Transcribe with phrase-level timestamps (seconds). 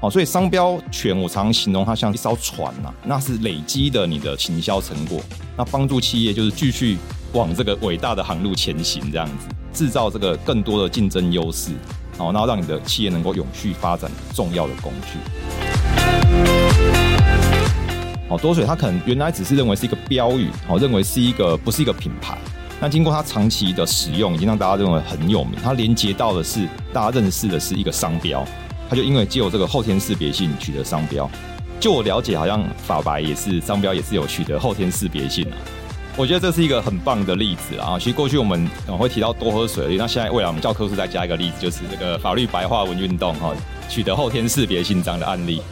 [0.00, 5.20] 哦，所以商标权我常常形容它像一艘船呐、那是累积的你的行销成果，
[5.58, 6.96] 那帮助企业就是继续
[7.34, 11.72] 往这个伟大的航路前行，这样子制造这个更多的竞争优势，
[12.16, 15.18] 好，然后让你的企业能够永续发展重要的工具。
[18.26, 22.38] 好，多水它可能原来只是认为是一个标语，好，认为是一个不是一个品牌，
[22.80, 28.42] 那经过它长期的使用，已经让大家认为很有名，它连接到的是大家认识的是一个商标。
[28.90, 31.30] 他就因为既有这个后天识别性取得商标，
[31.78, 35.54] 就我了解，好像法白也是商标也是有取得后天识别性啊。
[36.16, 37.96] 我觉得这是一个很棒的例子啊。
[38.00, 38.68] 其实过去我们
[38.98, 43.54] 会提到多喝水，那现在未来我们教科书再加一个例子，就是这个法律白话文运动哈，
[43.88, 45.62] 取得后天识别性这样的案例。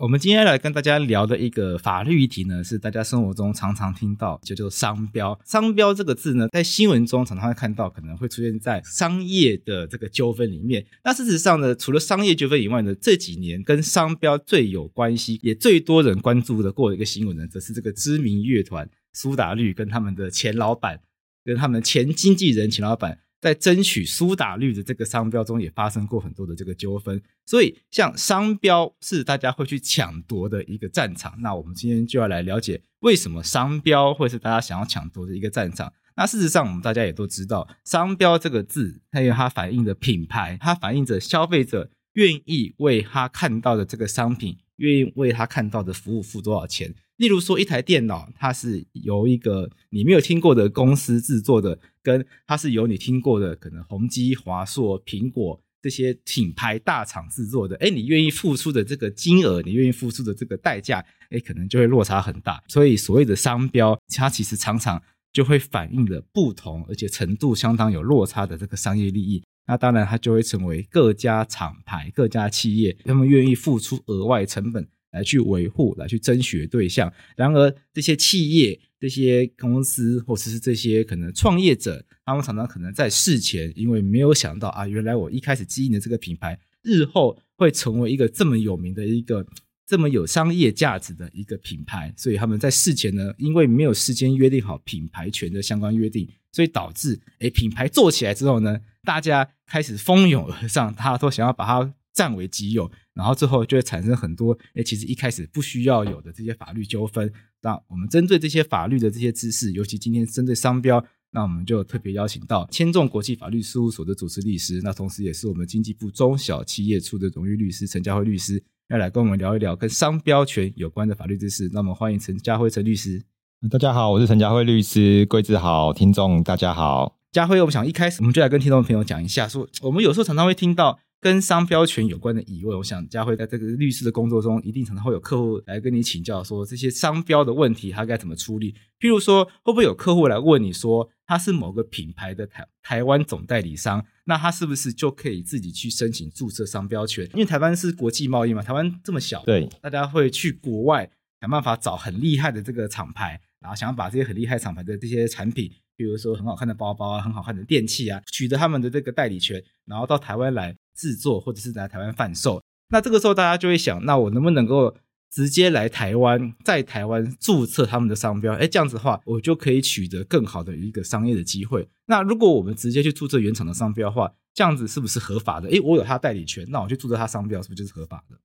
[0.00, 5.38] 我们今天来跟大家聊的一个法律议题呢，是大家生活中常常听到，就叫商标。
[5.44, 10.86] 商标这个字呢，在新闻中常常会看到，可能会出现在商业的这个纠纷里面。
[11.04, 20.98] 那事实上呢，除了商业纠纷以外呢，这几年跟商标最有关系，也最多人关注的过的一个新闻呢，则是这个知名乐团苏打绿跟他们的前老板，
[21.44, 23.18] 跟他们前经纪人前老板。
[23.40, 31.34] 在争取苏打绿的这个商标中，也发生过很多的这个纠纷，所以像商标是大家会去抢夺的一个战场。
[31.40, 35.92] 那我们今天就要来了解，为什么商标会是大家想要抢夺的一个战场？
[36.16, 46.94] 那事实上，我们大家也都知道，商标这个字，它有它反映的品牌，它反映着消费者愿意为他看到的这个商品，愿意为他看到的服务付多少钱。
[47.20, 62.64] 例如说，一台电脑，它是由一个你没有听过的公司制作的，跟它是由你听过的，可能宏基、华硕、苹果这些品牌大厂制作的，诶，你愿意付出的这个金额，你愿意付出的这个代价，诶，可能就会落差很大。
[62.68, 69.42] 所以，所谓的商标，它其实常常就会反映了不同，而且程度相当有落差的这个商业利益。
[69.66, 74.88] 那当然，它就会成为各家厂牌、各家企业他们愿意付出额外成本。
[75.12, 77.12] 来去维护，来去争取的对象。
[77.36, 89.44] 然而，这些企业、这些公司，或者是这些可能创业者，他们常常可能在事前，因为没有想到啊，原来我一开始经营的这个品牌，日后会成为一个这么有名的一个、
[89.86, 92.12] 这么有商业价值的一个品牌。
[92.16, 101.94] 所以他们在事前呢，因为没有事先约定好品牌权的相关约定，所以导致，诶，品牌做起来之后呢，大家开始蜂拥而上，大家都想要把它。
[102.20, 107.32] 占为己有，然后最后就会产生很多诶，其实一开始不需要有的这些法律纠纷。
[107.62, 121.70] 那我们针对这些法律的这些知识，尤其今天针对商标，那我们就特别邀请到千众国际法律事务所的主持律师，那同时也是我们经济部中小企业处的荣誉律师陈家辉律师，要来跟我们聊一聊跟商标权有关的法律知识。
[121.72, 123.22] 那么欢迎陈家辉陈律师。
[123.70, 127.16] 大家好，我是陈家辉律师，贵子好，听众大家好。
[127.32, 130.98] 家辉，我们想一开始我们就来跟听众朋友讲一下，说我们有时候常常会听到。
[131.20, 138.72] 跟商标权有关的疑问，我想家辉在这个律师的工作中，一定常常会有客户来跟你请教，说这些商标的问题，他该怎么处理？
[138.98, 147.28] 譬如说，会不会有客户来问你说，他是某个品牌的台台湾总代理商，那他是不是就可以自己去申请注册商标权？
[147.34, 151.10] 因为台湾是国际贸易嘛，台湾这么小，对，大家会去国外
[151.42, 155.70] 想办法找很厉害的这个厂牌，然后想要把这些很厉害厂牌的这些产品，
[156.00, 160.74] 比如说很好看的包包啊，很好看的电器啊，取得他们的这个代理权，然后到台湾来。
[160.96, 164.94] 制作或者是来台湾贩售，那这个时候大家就会想，那我能不能够
[165.30, 168.52] 直接来台湾，在台湾注册他们的商标？
[168.52, 171.88] 哎，这样子的话，我就可以取得更好的一个商业的机会。
[172.04, 175.70] 那如果我们直接去注册原厂的商标的话，这样子是不是合法的？
[175.70, 178.36] 哎，我有他代理权，那我去注册他商标，是不是就是合法的？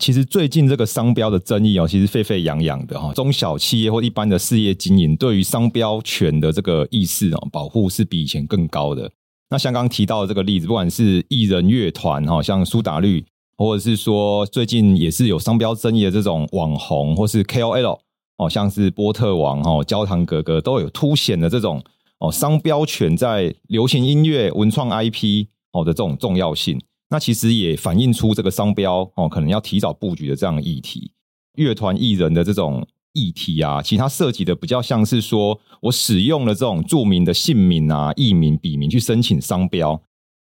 [0.00, 3.12] 其实最近这个商标的争议哦，其实沸沸扬扬的哈。
[3.12, 9.12] 中小企业或一般的事业经营，对于商标权的这个意识哦，保护是比以前更高的。
[9.50, 13.22] 那像刚提到的这个例子，不管是艺人乐团哈，像苏打绿，
[13.58, 17.98] 或者是说最近也是有商标争议的这种网红，或是 KOL
[18.38, 21.84] 哦，像是波特王哦、焦糖哥哥，都有凸显的这种
[22.20, 26.80] 哦商标权在流行音乐、文创 IP 哦的这种重要性。
[27.10, 31.12] 那其实也反映出这个商标哦，可能要提早布局的这样的议题。
[31.56, 40.00] 乐团艺人的这种议题啊，其实它涉及的比较像是说我使用了这种著名的姓名啊、艺名、笔名去申请商标。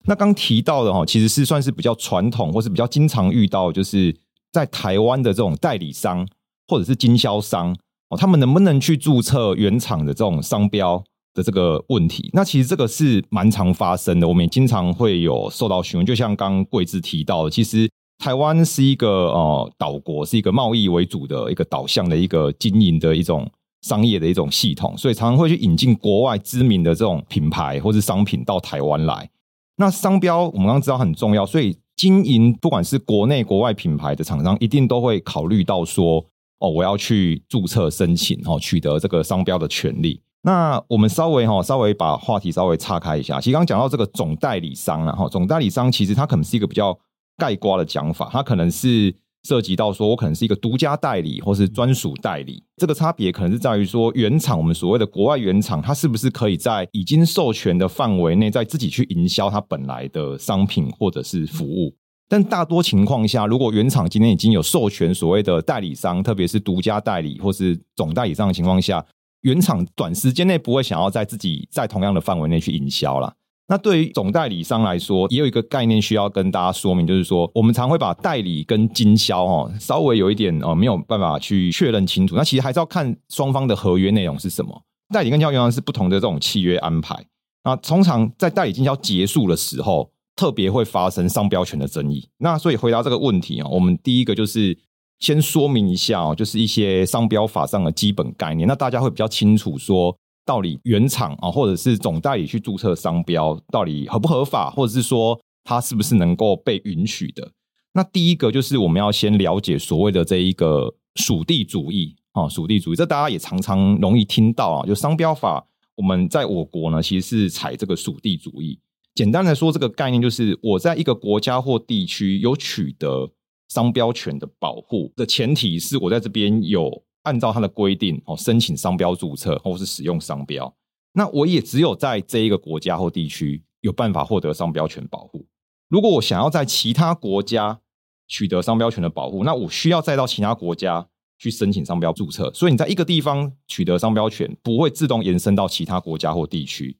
[0.08, 4.14] 那刚提到的哈，其实是算是比较传统，或是比较经常遇到，就是
[4.52, 6.26] 在台湾的这种代理商
[6.66, 7.72] 或者是经销商
[8.08, 11.04] 哦，他们能不能去注册原厂的这种商标？
[11.36, 16.06] 的这个问题，那其实这个是蛮常发生的，我们也经常会有受到询问。
[16.06, 17.88] 就像刚贵志提到的，其实
[18.18, 23.48] 台湾是一个呃岛国，是一个贸易为主的一个导向的一个经营的一种
[23.82, 29.28] 商业的一种系统，所以常常会去引进国外知名的这种品牌或是商品到台湾来。
[29.76, 36.24] 那商标我们刚刚知道很重要，所以经营不管是国内国外品牌的厂商，一定都会考虑到说，
[36.60, 40.22] 哦，我要去注册申请哦，取得这个商标的权利。
[40.42, 43.40] 那我们稍微哈，稍微把话题稍微岔开一下。
[43.40, 46.96] 其实刚讲到这个总代理商了哈，总代理商其实它可能是一个比较
[47.36, 49.12] 概括的讲法，它可能是
[49.42, 52.62] 涉及到说我可能是一个独家代理或是专属代理。
[52.76, 61.92] 这个差别可能是在于说原厂，我们所谓的国外原厂，它是不是可以在已经授权的范围内，再自己去营销它本来的商品或者是服务。
[62.28, 69.04] 但大多情况下，如果原厂今天已经有授权所谓的代理商，特别是独家代理或是总代理商的情况下。
[69.42, 73.34] 原厂短时间内不会想要在自己在同样的范围内去营销啦。
[73.68, 82.36] 那对于总代理商来说，也有一个概念需要跟大家说明，就是说我们常会把代理跟经销哦，稍微有一点哦没有办法去确认清楚。
[82.36, 84.82] 那其实还是要看双方的合约内容是什么。
[85.12, 87.26] 代理跟经销原来是不同的这种契约安排。
[87.64, 92.28] 那通常在代理经销结束的时候，特别会发生商标权的争议。
[92.38, 94.78] 那所以回答这个问题啊，我们第一个就是。
[95.18, 100.14] 先说明一下哦，就是一些商标法上的基本概念，那大家会比较清楚说，
[100.44, 107.50] 到底原厂啊，或者是总代理去注册商标，到底合不合法，或者是说它是不是能够被允许的？
[107.94, 115.66] 那第一个就是我们要先了解所谓的这一个属地主义啊，属地主义，这大家也常常容易听到啊，就商标法，
[115.96, 118.78] 我们在我国呢，其实是采这个属地主义。
[119.14, 123.30] 简单来说，这个概念就是我在一个国家或地区有取得。
[123.68, 130.72] 商标权的保护的前提是我在这边有按照它的规定哦，申请商标注册或是使用商标，
[131.12, 135.46] 那我也只有在这一个国家或地区有办法获得商标权保护。
[135.88, 137.80] 如果我想要在其他国家
[138.28, 141.08] 取得商标权的保护，那我需要再到其他国家
[141.38, 142.52] 去申请商标注册。
[142.52, 146.98] 所以你在一个地方取得商标权，不会自动延伸到其他国家或地区。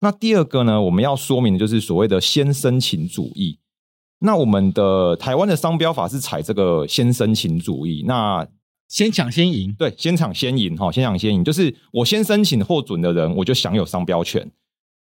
[0.00, 3.58] 那第二个呢，我们要说明的就是所谓的先申请主义。
[4.20, 8.46] 那我们的台湾的商标法是采这个先申请主义，那
[8.88, 14.50] 先抢先赢，对，先抢先赢哈，先抢先赢，就是我先申请获准的人，我就享有商标权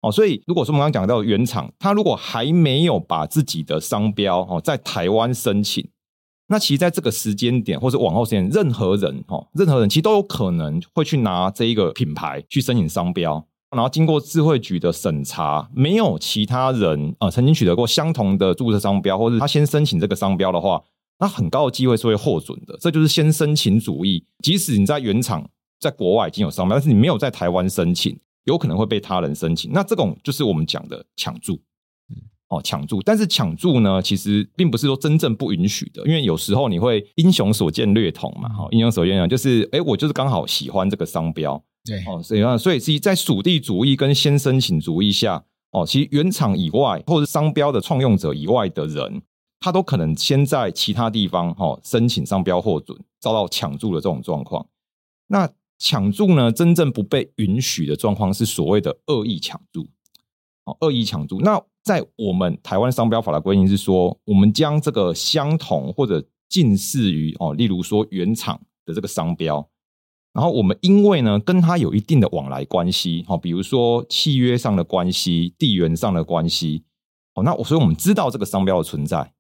[0.01, 0.11] 哦。
[0.11, 5.87] 所以如果说我们刚刚讲到原厂，他如果还没有把自己的商标哦在台湾申请，
[6.47, 13.47] 那其实在这个时间点或者往后时间，任何人哦，任何人其实都有可能会去拿这一个品牌去申请商标。
[13.71, 20.81] 然后经过智慧局的审查，没有其他人呃曾经取得过相同的注册商标，或者他先申请这个商标的话，
[21.19, 22.77] 那很高的机会是会获准的。
[22.79, 24.25] 这就是先申请主义。
[24.43, 29.71] 即使你在原厂在国外已经有商标，但是你没有在台湾申请，有可能会被他人申请。
[29.73, 31.59] 那这种就是我们讲的抢注，
[32.47, 33.01] 哦，抢注。
[33.01, 38.47] 但是抢注呢，其实并不是说真正不允许的，因为有时候你会英雄所见略同嘛。
[38.53, 41.61] 好，英雄所见略同就是，哎，我就是刚好喜欢这个商标。
[41.85, 49.21] 对哦，所以啊，所以其实在属地主义跟先申请主义下，哦，其实原厂以外或者商标的创用者以外的人，
[49.59, 54.67] 他都可能先在其他地方哦申请商标获准，遭到抢注的这种状况。
[55.27, 59.87] 那抢注呢，真正不被允许的状况是所谓的恶意抢注。
[60.63, 61.39] 哦，恶意抢注。
[61.41, 69.69] 那在我们台湾商标法的规定是说，我们将这个相同或者近似于哦，例如说原厂的这个商标。
[70.35, 76.83] 然后我们因为呢跟他有一定的往来关系，好，比如说契约上的关系、地缘上的关系，
[77.35, 79.31] 哦，那我所以我们知道这个商标的存在，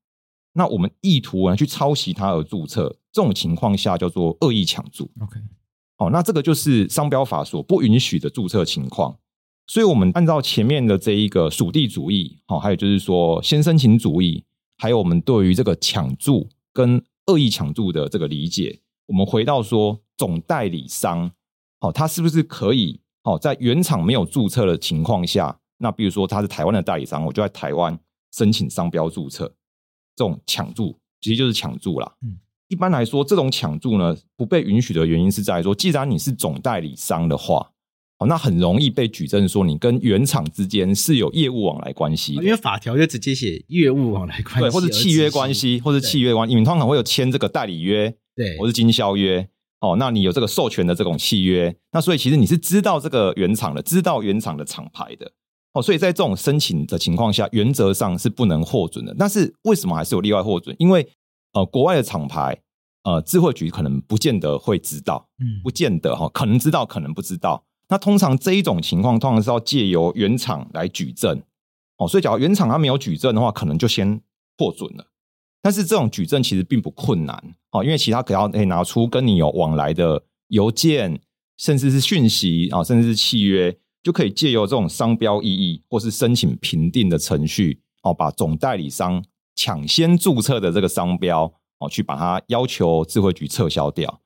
[0.53, 5.11] 那我们意图呢去抄袭它而注册，这种情况下叫做恶意抢注。
[5.19, 5.37] OK，
[5.97, 9.17] 好，那这个就是商标法所不允许的注册情况。
[9.67, 14.45] 所以我们按照前面的这一个属地主义，好，还有就是说先申请主义，
[14.77, 20.01] 还有我们对于这个抢注跟恶意抢注的这个理解，我们回到说。
[20.17, 21.29] 总代理商，
[21.77, 23.01] 好，他是不是可以？
[23.21, 27.99] 好，在原厂没有注册的情况下，那比如说他是台湾的代理商，我就在台湾
[28.31, 29.53] 申请商标注册，
[30.15, 32.09] 这种抢注其实就是抢注啦。
[32.21, 32.37] 嗯，
[32.69, 37.71] 一般来说，这种抢注呢不被允许的原因是在说，既然你是总代理商的话，
[38.19, 49.47] 哦，那很容易被举证说你跟原厂之间是有业务往来关系，因为法条就直接写业务往来关系，对，或者契约关系，或者契约关系，你们通常会有签这个代理约，对，我是经销约。
[49.79, 55.31] 哦，那你有这个授权的这种契约，那所以其实你是知道这个原厂的，知道原厂的厂牌的。
[55.73, 59.13] 哦，所以在这种申请的情况下，原则上是不能获准的。
[59.17, 60.75] 但是为什么还是有例外获准？
[60.79, 61.07] 因为
[61.53, 62.57] 呃，国外的厂牌，
[63.03, 67.63] 呃，智慧局可能不见得会知道，嗯，不见得哈，可能知道，可能不知道。
[67.89, 71.43] 那通常这一种情况，通常是要借由原厂来举证。
[71.97, 74.19] 哦，所以假如原厂他没有举证的话，可能就先
[74.57, 75.05] 获准了。
[75.61, 81.19] 但是这种举证其实并不困难，哦，因为其他可要可以拿出跟你有往来的邮件，
[81.57, 83.77] 甚至是讯息啊，甚至是契约。
[84.03, 94.21] 就可以借由这种商标异议或是申请评定的程序，哦，把总代理商抢先注册的这个商标，哦，去把它要求智慧局撤销掉。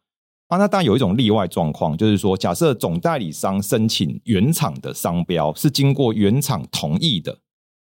[0.50, 7.39] 啊，那当然有一种例外状况，就是说，假设总代理商申请原厂的商标是经过原厂同意的，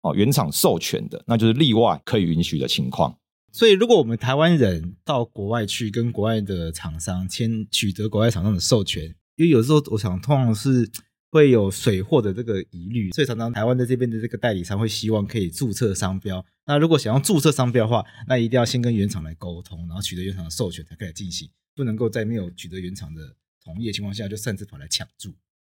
[0.01, 3.15] 哦，原厂授权的，那就是例外可以允许的情况。
[3.55, 9.03] 所以，如果我们台湾人到国外去跟国外的厂商签取得国外厂商的授权，
[9.37, 10.89] 因为有时候我想通常是。
[11.31, 16.41] 会有水货 的这个疑虑，所以常常台湾的这边的这个代理商会希望可以注册商标。
[16.65, 25.33] 那如果想要注册商标的话，那一定要先跟原厂来沟通，然后取得原厂的授权才可以进行，不能够在没有取得原厂的同意的情况下就擅自跑来抢注。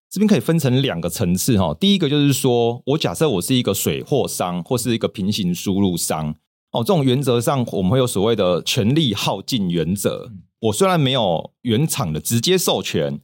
[0.09, 6.37] 这边可以分成两个层次哈，第一个就是说我假设我是一个水货商或是一个平行输入商
[6.71, 10.31] 哦，这种原则上我们会有所谓的权利耗尽原则。
[10.61, 13.21] 我虽然没有原厂的直接授权。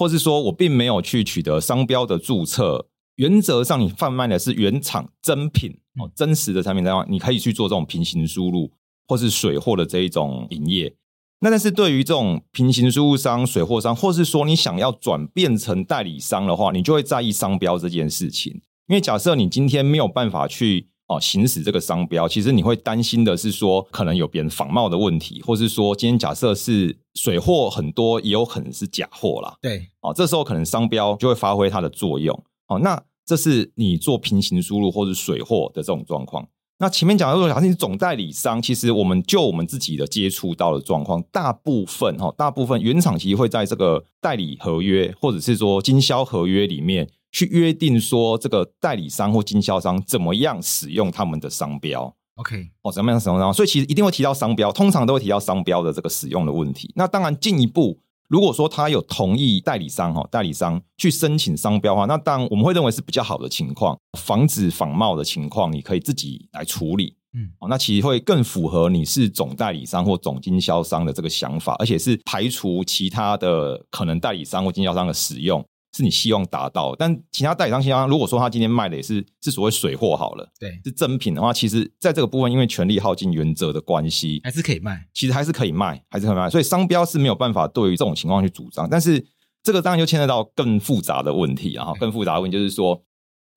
[0.00, 2.86] 或是说我并没有去取得商标的注册，
[3.16, 8.70] 原则上你贩卖的是原厂真品哦，真实的产品的话，你可以去做这种平行输入
[9.08, 10.94] 或是水货的这一种营业。
[11.40, 18.52] 那但是对于这种平行输入商、水货商，或是说你想要转变成代理商的话，你就会在意商标这件事情。
[18.86, 20.90] 因为假设你今天没有办法去。
[21.08, 29.56] 哦，行使这个商标，其实你会担心的是说，可能有别人仿冒的问题，或是说，今天假设是水货很多，也有可能是假货啦。
[29.62, 32.38] 对，哦，这时候可能商标就会发挥它的作用。
[32.68, 36.46] 哦，那这是你做平行输入或是水货的这种状况。
[36.78, 47.08] 那前面讲的，如果假设你是总代理商，其实我们就我们自己的接触到的状况，大部分哈，大部分原厂其实会在这个代理合约或者是说经销合约里面。
[47.30, 53.52] 去约定说这个代理商或经销商怎么样使用他们的商标，OK，哦，怎么样使用商标？
[53.52, 56.92] 所以其实一定会提到商标，通常都会提到商标的这个使用的问题。
[56.96, 67.14] 那当然进一步，如果说他有同意代理商哈，代理商去申请商标的话，那当然我们会认为是比较好的情况，防止仿冒的情况，你可以自己来处理。
[67.34, 75.62] 嗯，哦，那其实会更符合你是总代理商或总经销商的这个想法，而且是排除其他的可能代理商或经销商的使用。
[75.92, 86.48] 是你希望达到，但其他代理商、经销商，如果说他今天卖的也是是所谓水货好了，对，是真品的话，其实在这个部分，因为权利耗尽原则的关系，还是可以卖，其实还是可以卖，还是可以卖。
[86.50, 89.24] 所以商标是没有办法对于这种情况去主张，但是
[89.62, 93.02] 这个当然就牵扯到更复杂的问题啊，更复杂的问题就是说，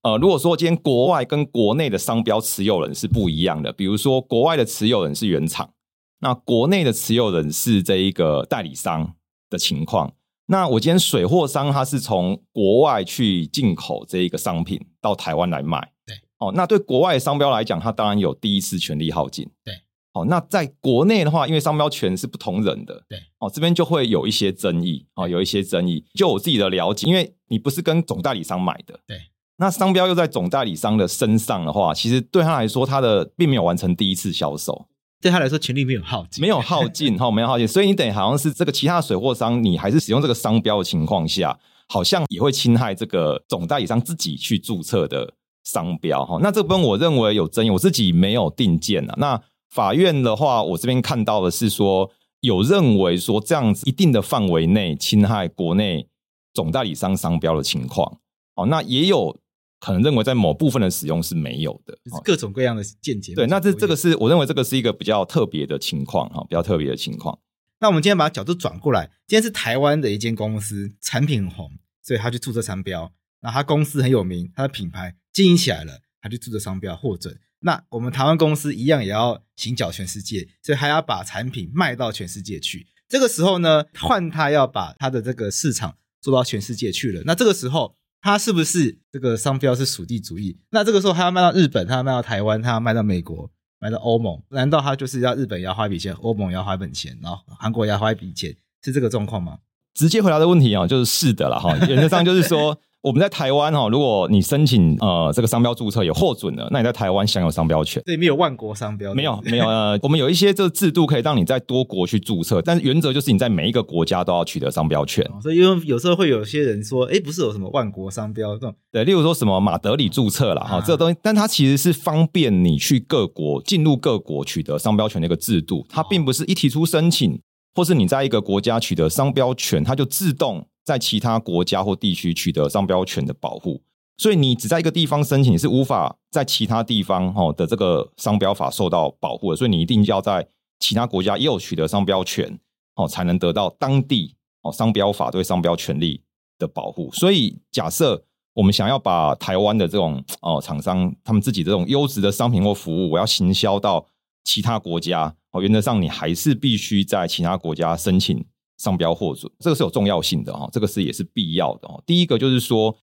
[0.04, 5.74] 呃，如果说今天国外跟国内的商标持有人是不一样的，比如说国外的持有人是原厂，
[6.22, 9.16] 那国内的持有人是这一个代理商
[9.50, 10.14] 的情况。
[10.52, 19.74] 那我今天水货商他是从国外去进口这一个商品到台湾来卖，对，哦，那对国外的商标来讲，他当然有第一次权利耗尽，对，
[20.12, 26.04] 哦，那在国内的话，因为商标权是不同人的，对，哦，这边就会有一些争议，哦，有一些争议。
[26.16, 29.18] 就我自己的了解，因为你不是跟总代理商买的，对，
[29.56, 34.86] 那商标又在总代理商的身上的话，其实对他来说，他的并没有完成第一次销售。
[35.22, 45.32] 对他来说，权利没有耗尽，没有耗尽 哈，没有耗尽，所以你等于好像是这个其他水货商，你还是使用这个商标的情况下，好像也会侵害这个总代理商自己去注册的
[45.64, 46.40] 商标哈。
[46.42, 49.14] 那这部分我认为有争议，我自己没有定见啊。
[49.18, 52.10] 那法院的话，我这边看到的是说，
[52.40, 56.08] 有认为说这样子一定的范围内侵害国内
[56.54, 58.18] 总代理商商标的情况，
[58.56, 59.38] 哦，那也有。
[59.82, 63.34] 可能认为在某部分的使用是没有的，就是各种各样的见解。
[63.34, 67.40] 对，那这这个是我认为这个是一个比较特别的情况哈，比较特别的情况。
[67.80, 71.72] 那我们今天把角度转过来，今天是台湾的一间公司，产品很红，
[72.04, 73.12] 所以他去注册商标。
[73.42, 77.36] 那他公司很有名，他的品牌经营起来了，他去注册商标获准。
[77.62, 82.86] 那我们台湾公司一样也要行脚全世界，所以还要把产品卖到全世界去。
[83.10, 87.24] 这个时候呢，换他要把他的这个市场做到全世界去了。
[87.26, 87.96] 那这个时候。
[88.22, 90.60] 他是不是这个商标是属地主义？
[90.70, 93.50] 那这个时候他要卖到日本，他要卖到台湾，他要卖到美国，
[93.80, 99.58] 卖到欧盟，难道他就是要日本要花一笔钱，欧盟要花一笔钱，然后韩国要花一笔钱，是这个状况吗？
[99.94, 101.76] 直接回答的问题啊，就是是的了哈。
[101.88, 108.02] 原则上就是说，我们在台湾哈，如果你申请呃这个商标注册有获准了，那你在台湾享有商标权。
[108.06, 115.26] 对，没有万国商标，没有 没有呃，我们有一些这个制度可以让你在多国去注册，但是原则就是你在每一个国家都要取得商标权。
[115.32, 127.42] 哦、所以因为有时候会有些人说，哎，不是有什么万国商标这种，对，例如说什么马德里注册啦哈，啊、这个东西，但它其实是方便你去各国进入各国取得商标权的一个制度，它并不是一提出申请，
[127.74, 130.68] 或是你在一个国家取得商标权，它就自动。
[130.84, 133.82] 在其他国家或地区取得商标权的保护，
[134.18, 139.56] 所以你只在一个地方申请，你是无法在其他地方哦的这个商标法受到保护的。
[139.58, 140.48] 所以你一定要在
[140.80, 142.60] 其他国家也有取得商标权
[142.96, 146.22] 哦，才能得到当地哦商标法对商标权利
[146.58, 147.12] 的保护。
[147.14, 148.24] 所以假设
[148.54, 154.06] 我们想要把台湾的这种哦厂商他们自己这种优质的商品或服务，我要行销到
[154.44, 158.44] 其他国家哦，原则上你还是必须在其他国家申请。
[158.82, 162.02] 商标获准，这个是有重要性的哈，这个是也是必要的哦。
[162.04, 162.98] 第一个就是说，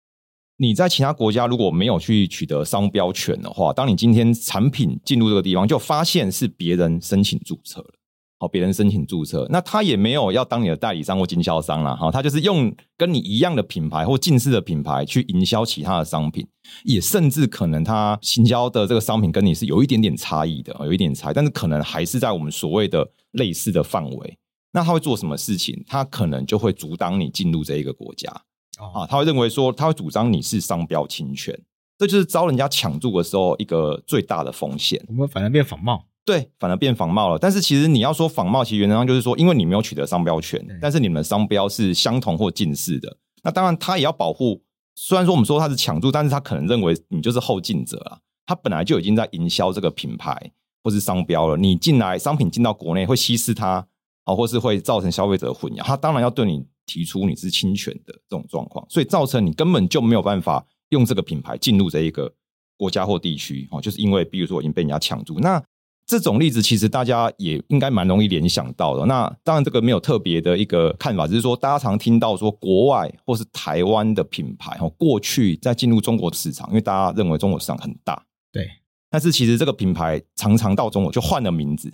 [0.57, 7.95] 你在其他国家如果没有去取得商标权的话，当你今天产品进入这个地方，就发现是别人申请注册了，
[8.41, 16.45] 好，别人申请注册，那他也没有要当你的代理商或经销商了哈，他就是用跟你一样的品牌或近似的品牌去营销其他的商品，
[16.83, 24.39] 也甚至可能他行销的这个商品跟你是有一点点差异的，有一点差异，但是可能还是在我们所谓的类似的范围。
[24.79, 25.85] 那他会做什么事情？
[25.89, 28.31] 他可能就会阻挡你进入这一个国家、
[28.79, 29.07] 哦、啊！
[29.09, 31.53] 他会认为说，他会主张你是商标侵权，
[31.99, 35.05] 这就是遭人家抢注的时候一个最大的风险。
[35.09, 37.37] 我们反而变仿冒，对，反而变仿冒了。
[37.37, 43.17] 但是其实你要说仿冒，其实原则上就是说，因为你没有取得商标权，但是你们的商标是相同或近似的。
[43.43, 44.63] 那当然，他也要保护。
[44.95, 48.19] 虽然说我们说他是抢注，但是他可能认为你就是后进者啊。
[48.47, 50.53] 他本来就已经在营销这个品牌
[50.85, 51.57] 或是商标了。
[51.57, 53.85] 你进来商品进到国内会稀释它。
[54.29, 62.31] 啊，或是会造成消费者混淆，他当然要对你提出你是侵权的这种状况，所以造成你根本就没有办法用这个品牌进入这一个
[62.77, 65.39] 国家或地区哦，就是因为比如说已经被人家抢注。
[65.41, 65.63] 那
[66.07, 69.07] 这种例子其实大家也应该蛮容易联想到的。
[69.07, 78.23] 那当然这个没有特别的一个看法，只是说大家常听到说国外或是台湾的品牌哦，过去在进入中国市场，因为大家认为中国市场很大，
[78.53, 78.67] 对，
[79.11, 81.93] 但是其实这个品牌常常到中国就换了名字。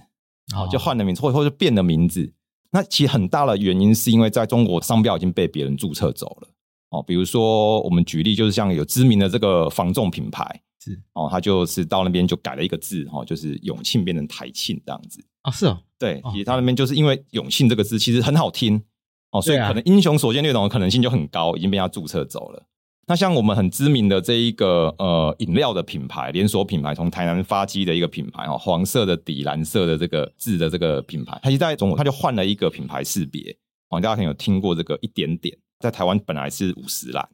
[0.53, 2.33] 好，就换了名字，或或者变了名字。
[2.71, 6.49] 那其实很大的原因是因为在中国商标已经被别人注册走了。
[6.91, 10.45] 哦，比如说我们举例，就是像有知名的这个防重品牌，
[10.81, 11.01] 是。
[11.15, 15.25] 哦，他就是到那边就改了一个字，哦，就是永庆变成台庆这样子。
[15.43, 18.83] 啊，是哦，对，其实他那边就是因为永庆这个字其实很好听，
[19.31, 22.63] 哦，所以可能英雄所见略同的可能性就很高，已经被他注册走了。
[23.07, 33.55] 那像我们很知名的这一个呃饮料的品牌，连锁品牌，从台南发迹的一个品牌哦，黄色的底蓝色的这个字的这个品牌，它其实在中国它就换了一个品牌识别
[33.91, 37.29] 哦，大家可能有听过这个一点点，在台湾本来是五十岚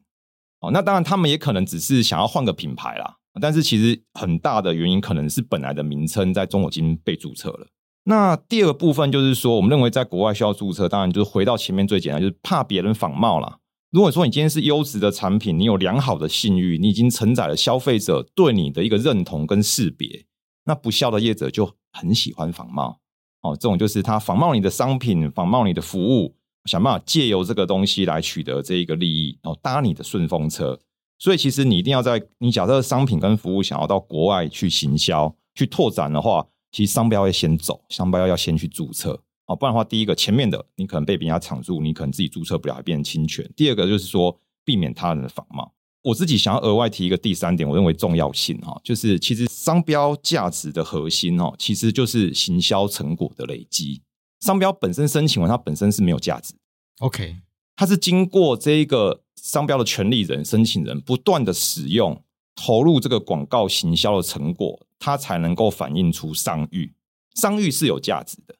[0.61, 7.69] 哦，那当然他们也可能只是想要换个品牌啦，但是其实很大的原因可能是本来的名称在中国已经被注册了。
[8.05, 13.59] 那第二个部分就是说，我们认为在国外需要注册，当然就是回到前面最简单，就是怕别人仿冒啦。
[13.91, 20.27] 如果说你今天是优质的产品，你有良好的信誉，你已经承载了消费者对你的一个认同跟识别，
[20.65, 23.01] 那不肖的业者就很喜欢仿冒
[23.43, 23.57] 哦。
[23.57, 30.79] 这种就是他仿冒你的商品，仿冒你的服务，想办法借由这个东西来取得这一个利益，然后搭你的顺风车。
[31.19, 39.21] 所以其实你一定要在你假设商品跟服务想要到国外去行销、去拓展的话，其实商标要先走，商标要先去注册。
[39.51, 43.45] 哦，不然的话，第一个前面的你可能被别人家抢注，你可能自己注册不了，还变成侵权。
[43.57, 45.75] 第二个就是说，避免他人的仿冒。
[46.03, 54.01] 我自己想要额外提一个第三点，我认为重要性哈，就是其实商标价值的核心哦，其实就是行销成果的累积。
[54.39, 56.55] 商标本身申请完，它本身是没有价值。
[57.01, 57.35] OK，
[57.75, 62.23] 它是经过这一个商标的权利人、申请人不断的使用、
[62.55, 66.95] 投入这个广告行销的成果，它才能够反映出商誉。
[67.35, 68.55] 商誉是有价值的。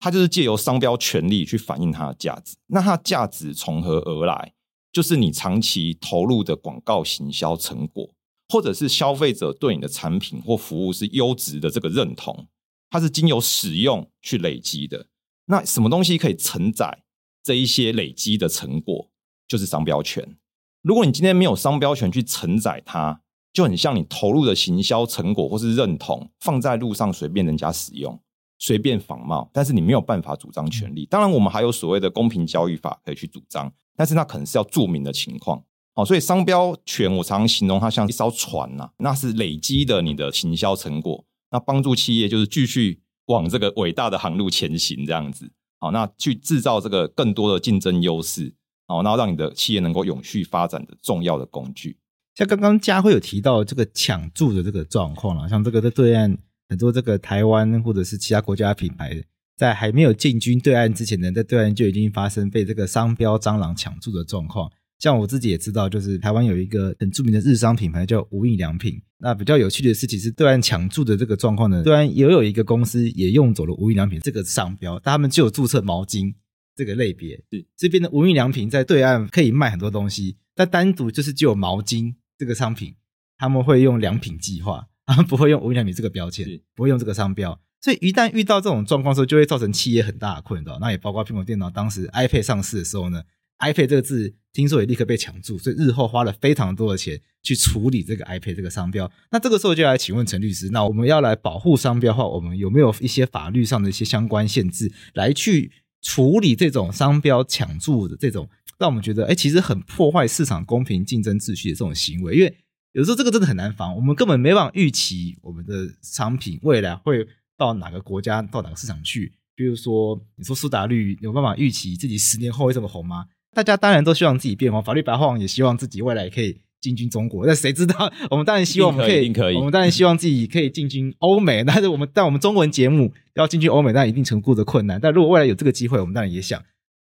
[0.00, 4.54] 它就是借由商标权利去反映它的价值，那它价值从何而来？
[4.92, 8.08] 就是你长期投入的广告行销成果，
[8.48, 12.48] 或者是消费者对你的产品或服务是优质的这个认同，
[12.90, 15.06] 它是经由使用去累积的。
[15.46, 17.02] 那什么东西可以承载
[17.42, 19.10] 这一些累积的成果？
[19.46, 20.36] 就是商标权。
[20.82, 23.20] 如果你今天没有商标权去承载它，
[23.52, 28.20] 就很像你投入的行销成果或是认同放在路上随便人家使用。
[28.58, 31.06] 随便仿冒，但是你没有办法主张权利。
[31.06, 35.62] 当然，我们还有所谓的公平交易法可以去主张，但是那可能是要注明的情况。
[35.94, 45.50] 好，所以商标权我常常形容它像一艘船呐，那是累积的你的行销成果，那帮助企业就是继续往这个伟大的航路前行这样子。
[45.80, 48.54] 好，那去制造这个更多的竞争优势，
[48.86, 51.96] 哦，然后让你的企业能够永续发展的重要的工具。
[52.34, 56.38] 像刚刚佳慧有提到这个抢注的这个状况了，像这个在对岸
[56.68, 59.22] 很多这个台湾或者是其他国家品牌，
[59.56, 64.70] 在还没有进军对岸之前呢，在对岸就已经发生被这个商标蟑螂抢注的状况。
[64.98, 69.00] 像我自己也知道，就是台湾有一个很著名的日商品牌叫无印良品。
[69.18, 76.34] 那比较有趣的事情是，对岸抢注的这个状况呢，对岸也有一个公司也用走了无印良品这个商标，但他们就有注册毛巾
[76.74, 77.40] 这个类别。
[77.50, 82.94] 是这边的无印良品在对岸可以卖很多东西，但单独就是只有毛巾这个商品，
[83.36, 87.58] 他们会用良品计划，他 们不会用无印良品这个标签，不会用这个商标。
[87.80, 90.78] 所以一旦遇到这种状况的时候，就会造成企业很大的困扰。
[90.78, 93.22] 那也包括苹果电脑当时 iPad 上市的时候呢。
[93.60, 99.10] iPad 这个字听说也立刻被抢注，所以日后花了非常多的钱去处理这个 iPad 这个商标。
[99.32, 112.36] 那这个时候就来请问陈律师，那我们要来保护商标的话，我们有没有一些法律上的一些相关限制来去处理这种商标抢注的这种让我们觉得哎，其实很破坏市场公平竞争秩序的这种行为？
[112.36, 112.56] 因为
[112.98, 117.24] 有时候这个真的很难防，我们根本没办法预期我们的商品未来会
[117.56, 119.32] 到哪个国家、到哪个市场去。
[119.54, 123.26] 比如说，你说苏打绿有办法预期自己十年后会这么红吗？
[123.54, 127.46] 大家当然都希望自己变红，法律白话王也希望自己未来可以进军中国。
[127.46, 128.12] 但谁知道？
[128.32, 131.62] 我们当然希望我们可以，可以我们当然希望自己可以进军欧美。
[131.62, 135.00] 但是我们，但我们中文节目要进军欧美，但一定程度的困难。
[135.00, 136.60] 但如果未来有这个机会，我们当然也想。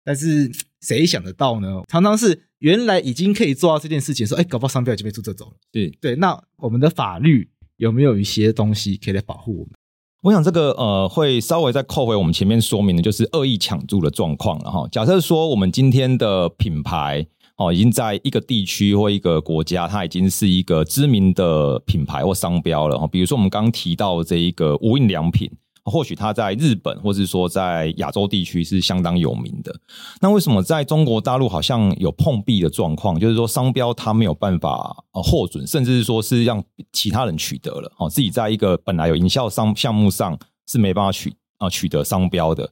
[0.08, 1.82] 但是谁想得到呢？
[1.89, 5.52] 常常是原来已经可以做到这件事情，说，哎，搞不好商标已经被注册走了。
[5.70, 9.74] 对对，那我们的法律有没有一些东西可以来保护我们？
[10.22, 14.88] 我想这个呃，会稍微再扣回我们前面说明的，就是恶意抢注的状况了哈。
[14.89, 23.06] 假设说我们今天的品牌哦，已经在一个地区或一个国家，它已经是一个知名的品牌或商标了哈。
[23.08, 25.52] 比如说我们刚刚提到的这一个无印良品。
[25.89, 29.73] 或许他在日本，或是说在亚洲地区是相当有名的。
[30.21, 33.19] 那为什么在中国大陆好像有碰壁的状况？
[33.19, 42.69] 就是说商标它没有办法获准，甚至是说是让其他人取得了哦，自己在一个本来有营销商项目上是没办法取啊取得商标的。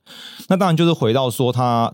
[0.49, 1.93] 那当然就是回到说他。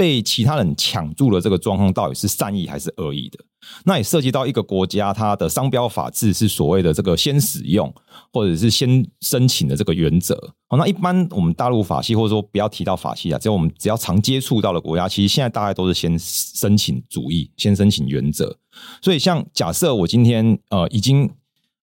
[0.00, 3.38] 被其他人抢注了这个状况，到底是善意还是恶意的？
[3.84, 7.94] 那也涉及到一个国家，它的商标法制是所谓的这个先使用
[8.32, 10.34] 或者是先申请的这个原则。
[10.68, 18.56] 好，那一般我们大陆法系或者说不要提到法系啊，只要我们只要常接触到的国家，其实现在大概都是先申请主义，先申请原则。
[19.02, 21.30] 所以，像假设我今天呃已经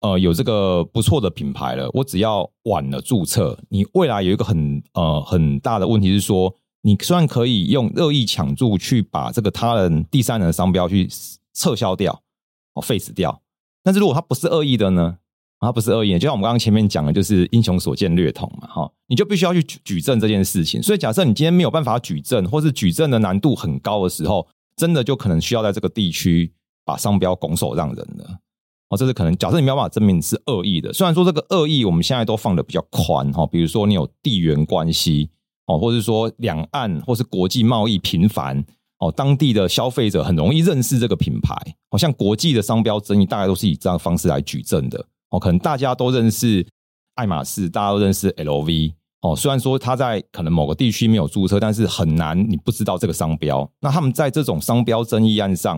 [0.01, 6.53] 呃有这个不错的品牌了，我只要晚了注册，你未来有一个很呃很大的问题是说。
[6.83, 11.07] 你虽然可以用恶意抢注去把这个他人、第三人的商标去
[11.53, 12.21] 撤销掉、
[12.73, 13.41] 哦废死掉，
[13.83, 15.17] 但是如果他不是恶意的呢？
[15.59, 20.81] 他不是恶意，就像我们刚刚前面讲的，就是英雄所见略同嘛，哈，你就必须要去举证这件事情。
[20.81, 26.51] 所以假设你今天没有办法举证，或是举证的难度很高的时候，真的就可能需要在这个地区
[26.83, 28.39] 把商标拱手让人了。
[28.89, 29.37] 哦，这是可能。
[29.37, 35.29] 假设你没有办法证明你是恶意的，虽然说这个恶意我们现在都放得比较宽哈，比如说你有地缘关系。
[35.71, 38.61] 哦，或者说两岸或是国际贸易频繁
[38.99, 41.55] 哦，当地的消费者很容易认识这个品牌。
[41.89, 45.05] 好像国际的商标争议，大概都是以这样的方式来举证的。
[45.29, 46.65] 哦，可能大家都认识
[47.15, 48.93] 爱马仕，大家都认识 LV。
[49.21, 53.69] 哦，虽然说他在可能某个地区没有注册，但是很难你不知道这个商标。
[53.79, 55.77] 那他们在这种商标争议案上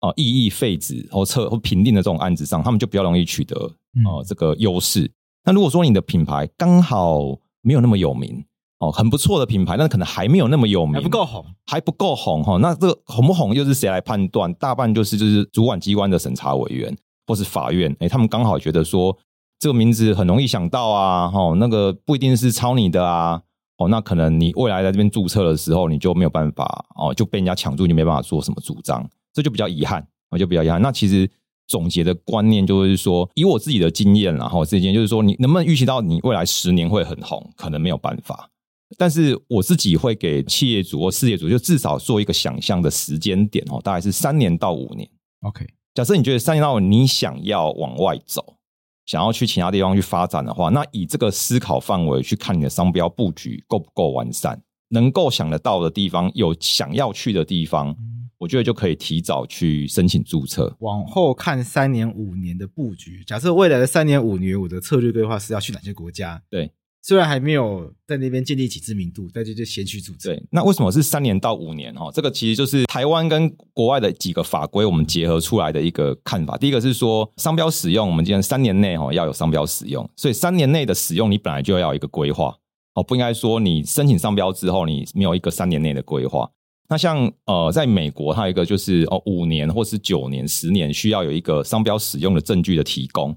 [0.00, 3.56] 啊，异议废止或撤或评定的这种案子上，他们就比较容易取得
[4.04, 5.10] 哦这个优势。
[5.44, 7.20] 那如果说你的品牌刚好
[7.62, 8.42] 没有那么有名。
[8.84, 12.58] 哦，很不错的品牌，但可能还没有那么有名，还不够红，还不够红哈。
[12.58, 14.52] 那这个红不红又是谁来判断？
[14.54, 16.94] 大半就是就是主管机关的审查委员
[17.26, 19.16] 或是法院，哎，他们刚好觉得说
[19.58, 23.40] 这个名字很容易想到啊，哦，那个不一定是抄你的啊，
[23.78, 30.82] 哦，那可能你未来在这边注册的时候，你就没有办法哦，就被人家抢注，你没办法做什么主张，这就比较遗憾，我就比较遗憾。
[30.82, 31.30] 那其实
[31.66, 38.50] 总结的观念就是说，以我自己的经验，然后这件就是说，你能不能预期到你未来十年会很红，可能没有办法。
[38.96, 45.08] 但是我自己会给企业主或事业主，就至少做一个想象的时间点哦，大概是三年到五年。
[45.40, 48.56] OK，假设你觉得三年到五年你想要往外走，
[49.04, 57.94] 想要去其他地方去发展的话，那以这个思考范围去看你的商标布局够不够完善，能够想得到的地方，有想要去的地方，
[58.38, 60.74] 我觉得就可以提早去申请注册。
[60.80, 66.42] 往后看三年五年的布局，假设未来的三年五年，我的策略规划是要去哪些国家？
[66.48, 66.72] 对。
[67.06, 70.30] 虽然还没有在那边建立起知名度，但就就先去注册。
[70.30, 71.94] 对，那为什么是三年到五年？
[71.94, 76.56] 哈，这个其实就是台湾跟国外的几个法规我们结合出来的一个看法。
[76.56, 82.56] 第一个是说，商标使用，我们今天三年内哈要有商标使用，所以三年内的使用你本来就要一个规划
[82.94, 86.50] 哦，不应该说你申请商标之后你没有一个三年内的规划。
[86.88, 93.36] 那像呃，在美国，它有一个就是哦，五年或是九年、十年需要有一个商标使用的证据的提供。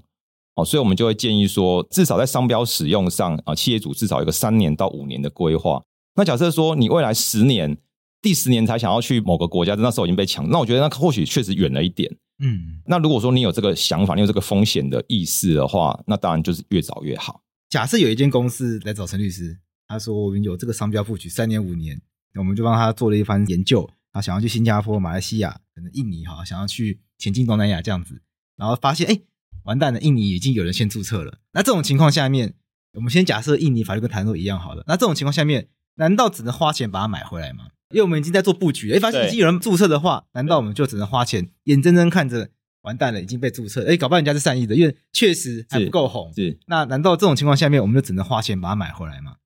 [0.58, 5.80] 哦，所以我们就会建议说，至少在商标使用上啊，企业主至少有一个三年到五年的规划。
[6.16, 7.78] 那假设说你未来十年，
[8.20, 12.12] 第十年才想要去某个国家，那时候已经被抢，那我觉得那或许确实远了一点。
[12.42, 17.40] 嗯，那如果说你有这个想法，你有这个风险的意识的话，那当然就是越早越好。
[17.70, 22.02] 假设有一间公司来找陈律师，他说我们有这个商标布局三年五年，
[22.34, 28.22] 我们就帮他做了一番研究，他想要去新加坡、马来西亚，可能印尼哈，想要去前进东南亚这样子，
[28.56, 29.20] 然后发现哎。
[29.68, 31.40] 完蛋了，印尼已经有人先注册了。
[31.52, 32.54] 那这种情况下面，
[32.94, 34.82] 我们先假设印尼法律跟台湾都一样好了。
[34.86, 37.64] 那这种情况下面，难道只能花钱把它买回来吗？
[37.90, 42.48] 因为我们已经在做布局了，哎，发现已经有人注册的话，难道我们就只能花钱，眼睁睁看着
[42.80, 43.86] 完蛋了，已经被注册？
[43.86, 46.32] 哎，搞不好人家是善意的，因为确实还不够红。
[46.34, 49.36] 是，是那难道这种情况下面，我们就只能花钱把它买回来吗？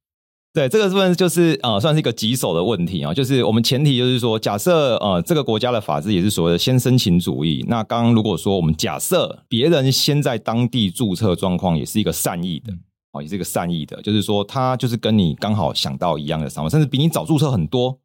[0.54, 3.14] 对，这个部分就是呃，算是一个棘手的问题啊。
[3.14, 7.64] 就是我们前提就是说，假设呃，这个国家的法制也是所谓的先申请主义。
[7.68, 12.70] 那刚刚如果说我们假设别人先在当地注册状况也是一个善意的，
[13.12, 17.98] 哦，也是一个善意的，就是说他就是跟你刚好想到一样的商法，甚至比你早注册很多，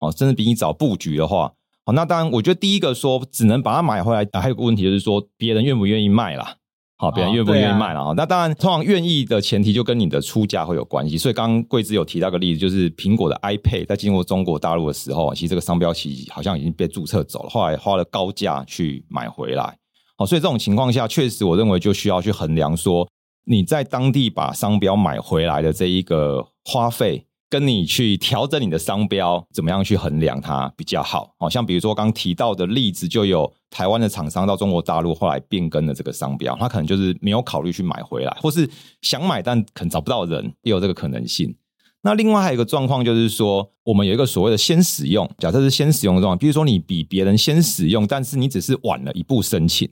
[0.00, 1.54] 哦，甚至比你早布局的话，
[1.86, 6.56] 好，那当然，我觉得第一个说只能把它买回来，还有个问题就是说，别人愿不愿意卖啦。
[6.98, 8.14] 好，别人愿不愿意卖了啊？
[8.16, 11.18] 那当然，通常愿意的前提就跟你的出价会有关系。
[11.18, 19.76] 所以刚刚贵枝有提到个例子，就是苹果的 iPad 在经过中国大陆的时候，其实这个商标其实好像已经被注册走了，后来花了高价去买回来。
[20.16, 23.06] 好，所以这种情况下，确实我认为就需要去衡量说，
[23.44, 27.26] 你在当地把商标买回来的这一个花费。
[27.48, 31.34] 跟你去调整你的商标，怎么样去衡量它比较好？
[31.38, 38.68] 好像比如说刚提到的例子，就有台湾的厂商到中国大陆后来变更了这个商标，他可能就是没有考虑去买回来，或是
[39.02, 41.54] 想买但可能找不到人，也有这个可能性。
[42.02, 49.88] 那另外还有一个状况就是说，我们有一个所谓的先使用，假设是先使用的状况，比如说你比别人先使用，但是你只是晚了一步申请，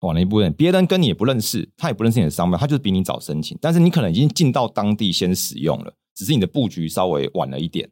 [0.00, 5.94] 晚了一步，别人跟你也不认识，他也不认识你的商标，他就是比你早申请，但是你可能已经进到当地先使用了。
[6.14, 7.90] 只是你的布局稍微晚了一点，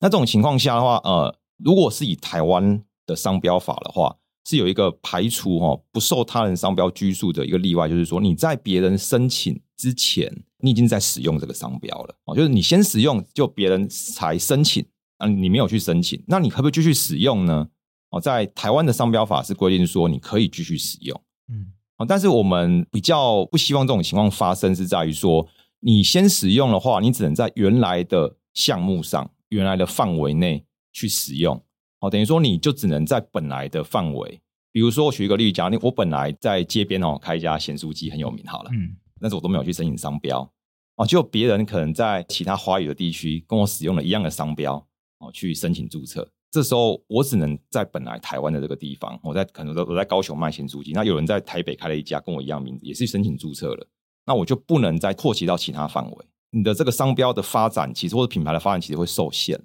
[0.00, 17.68] 那这种情况下的话，呃，如果是以台湾的商标法的话，是有一个排除哈不受他人商标拘束的一个例外，就是说你在别人申请之前，你已经在使用这个商标了哦，就是你先使用，就别人才申请，啊，你没有去申请，那你可不可以继续使用呢？
[18.10, 25.46] 哦，在台湾的商标法是规定说你可以继续使用，嗯，但是我们比较不希望这种情况发生，是在于说。
[25.80, 31.62] 你先使用的话，你只能在原来的项目上、原来的范围内去使用。
[32.00, 34.40] 好，等于说你就只能在本来的范围。
[34.70, 40.48] 比如说，我举一个例子讲，我本来在街边哦开一家咸酥鸡很有名，好了，嗯，但是我都没有去申请商标。
[40.96, 44.74] 哦，就别人可能在其他华语的地区跟我使用了一样的商标，
[45.18, 46.28] 哦，去申请注册。
[46.50, 53.86] 这时候我只能在本来台湾的这个地方，我在可能我在高雄卖咸酥鸡，那有人在台北开了一家跟我一样名字，也是申请注册了。
[54.28, 59.58] 那我就不能再扩及到其他范围，你的这个商标的发展，其实或者品牌的发展，其实会受限，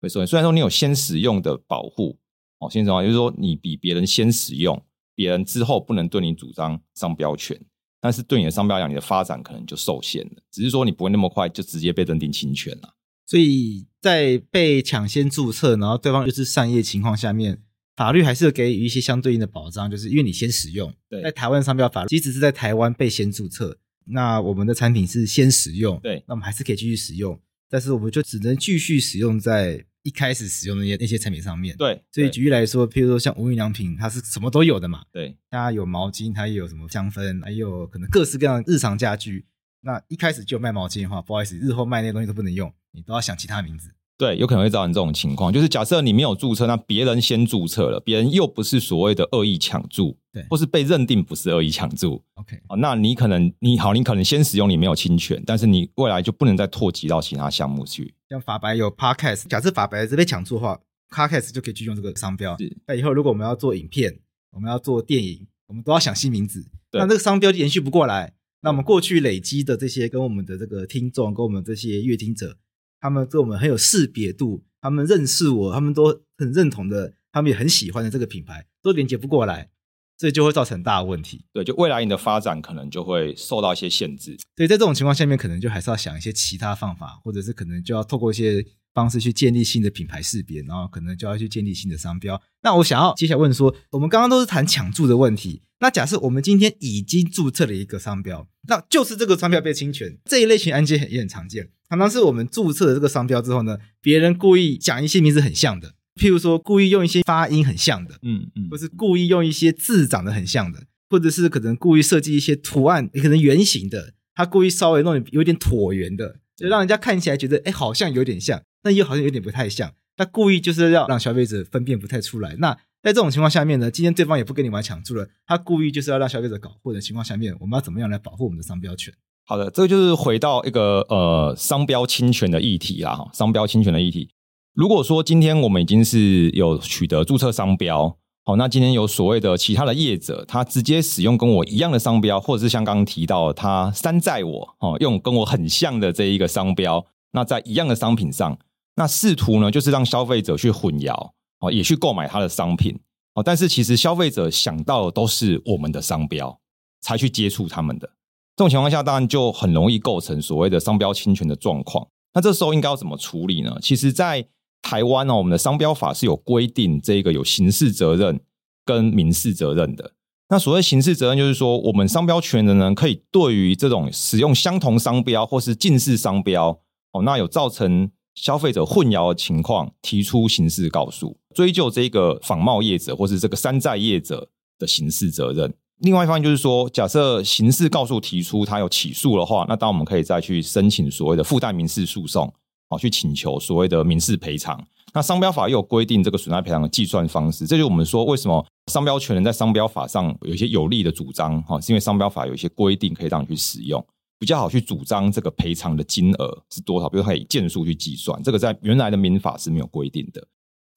[0.00, 0.26] 会受限。
[0.28, 2.16] 虽然说你有先使用的保护，
[2.60, 4.80] 哦，先使用，就是说你比别人先使用，
[5.16, 7.60] 别人之后不能对你主张商标权，
[8.00, 10.42] 但是对你的商标讲，你的发展可能就受限了。
[10.52, 12.94] 只是说你不会那么快就直接被认定侵权了。
[13.26, 17.64] 所以在被抢先注册，然后对方又是善意情况下面。
[17.96, 23.76] 法律还是给予一些相对应的保障，就是因为你先使用，对，在台湾商标法律，即使是在台湾被先注册。
[24.10, 32.02] 那我们的产品是先使用，对，那我们还是可以继续使用，但是我们就只能继续使用在一开始使用的那些那些产品上面，对。
[32.10, 39.44] 所以举例来说，譬如说像无印良品，它是什么都有的嘛，对，它有毛巾，它也有什么香氛，还有可能各式各样的日常家居。
[39.80, 43.90] 那一开始就卖毛巾的话，不好意思，日后卖那些东西都不能用，你都要想其他名字。
[44.18, 58.12] 对，有可能会造成这种情况，就是假设你没有注册，那别人先注册了，别人又不是所谓的恶意抢注，对，或是被认定不是恶意抢注，OK，那你可能你好，你可能先使用，你没有侵权，但是你未来就不能再拓及到其他项目去。
[58.28, 62.56] 像法白有 Podcast，假设法白是被抢注的话，Podcast 就可以去用这个商标。
[62.88, 64.18] 那以后如果我们要做影片，
[64.50, 68.32] 我们要做电影，我们都要想新名字，那这个商标就延续不过来。
[68.62, 72.56] 那我们过去累积的这些跟我们的这个听众，跟我们这些阅听者。
[73.00, 79.70] 他们对我们很有识别度，他们认识我，他们都很认同的，他们也很喜欢的这个品牌，都连接不过来，
[80.18, 81.44] 所以就会造成大的问题。
[81.52, 84.36] 对，就未来你的发展可能就会受到一些限制。
[84.56, 88.64] 所以在这种情况下面，可能就还是要想一些其他方法，或者是可能就要透过一些
[88.98, 92.40] 方式去建立新的品牌识别，然后可能就要去建立新的商标。
[92.62, 101.70] 那我想要接下来问说，我们刚刚都是谈抢注的问题，那假设我们今天已经注册了一个商标，那就是这个商标被侵权，这一类型案件也很常见。
[101.88, 119.92] 常常是我们注册了这个商标之后呢，别人故意讲一些名字很像的，譬如说故意用一些发音很像的，嗯嗯，或是故意用一些字长得很像的，或者是可能故意设计一些图案，也可能圆形的，他故意稍微弄有点椭圆的，就让人家看起来觉得哎好像有点像，但又好像有点不太像。
[120.16, 122.56] 他故意就是要让消费者分辨不太出来。
[122.58, 129.14] 那在这种情况下面呢，今天对方也不跟你玩抢注了，他故意就是要让消费者搞混的情况下面，我们要怎么样来保护我们的商标权？
[129.46, 134.30] 好的，这个就是回到一个呃商标侵权的议题啦，哈，商标侵权的议题。
[134.74, 138.18] 如果说今天我们已经是有取得注册商标，
[138.48, 148.58] 好，那今天有所谓的其他的业者，他直接使用跟我一样的商标，或者是像刚刚提到他山寨我，哦，用跟我很像的这一个商标，那在一样的商品上。
[148.94, 152.98] 那试图呢，就是让消费者去混淆，哦，也去购买他的商品，
[153.34, 156.58] 哦，但是其实消费者想到的都是我们的商标，
[157.02, 158.08] 才去接触他们的。
[158.56, 162.08] 这种情况下，当然就很容易构成所谓的商标侵权的状况。
[162.32, 163.76] 那这时候应该要怎么处理呢？
[163.82, 164.48] 其实，在
[164.82, 168.40] 台湾呢，我们的商标法是有规定，这个有刑事责任
[168.84, 170.12] 跟民事责任的。
[170.48, 176.80] 那所谓刑事责任，就是说，我们商标权人呢可以对于这种使用相同商标或是近似商标，
[177.12, 178.10] 哦，那有造成。
[178.34, 185.74] 消费者混淆的情况，提出刑事告诉，追究这个仿冒业者或是这个山寨业者的刑事责任。
[186.02, 192.54] 另外一方面就是说，假设刑事告诉提出他有起诉的话，那当我们可以再去申请所谓的附带民事诉讼，
[192.88, 194.82] 好，去请求所谓的民事赔偿。
[195.14, 204.04] 那商标法又有规定这个损害赔偿的计算方式，这就是我们说为什么商标权人在商标法上有一些有利的主张，哈，是因为商标法有一些规定可以让你去使用。
[204.38, 210.46] 比较好去主张这个赔偿的金额是多少，比如可以件数去计算，这个在原来的民法是没有规定的。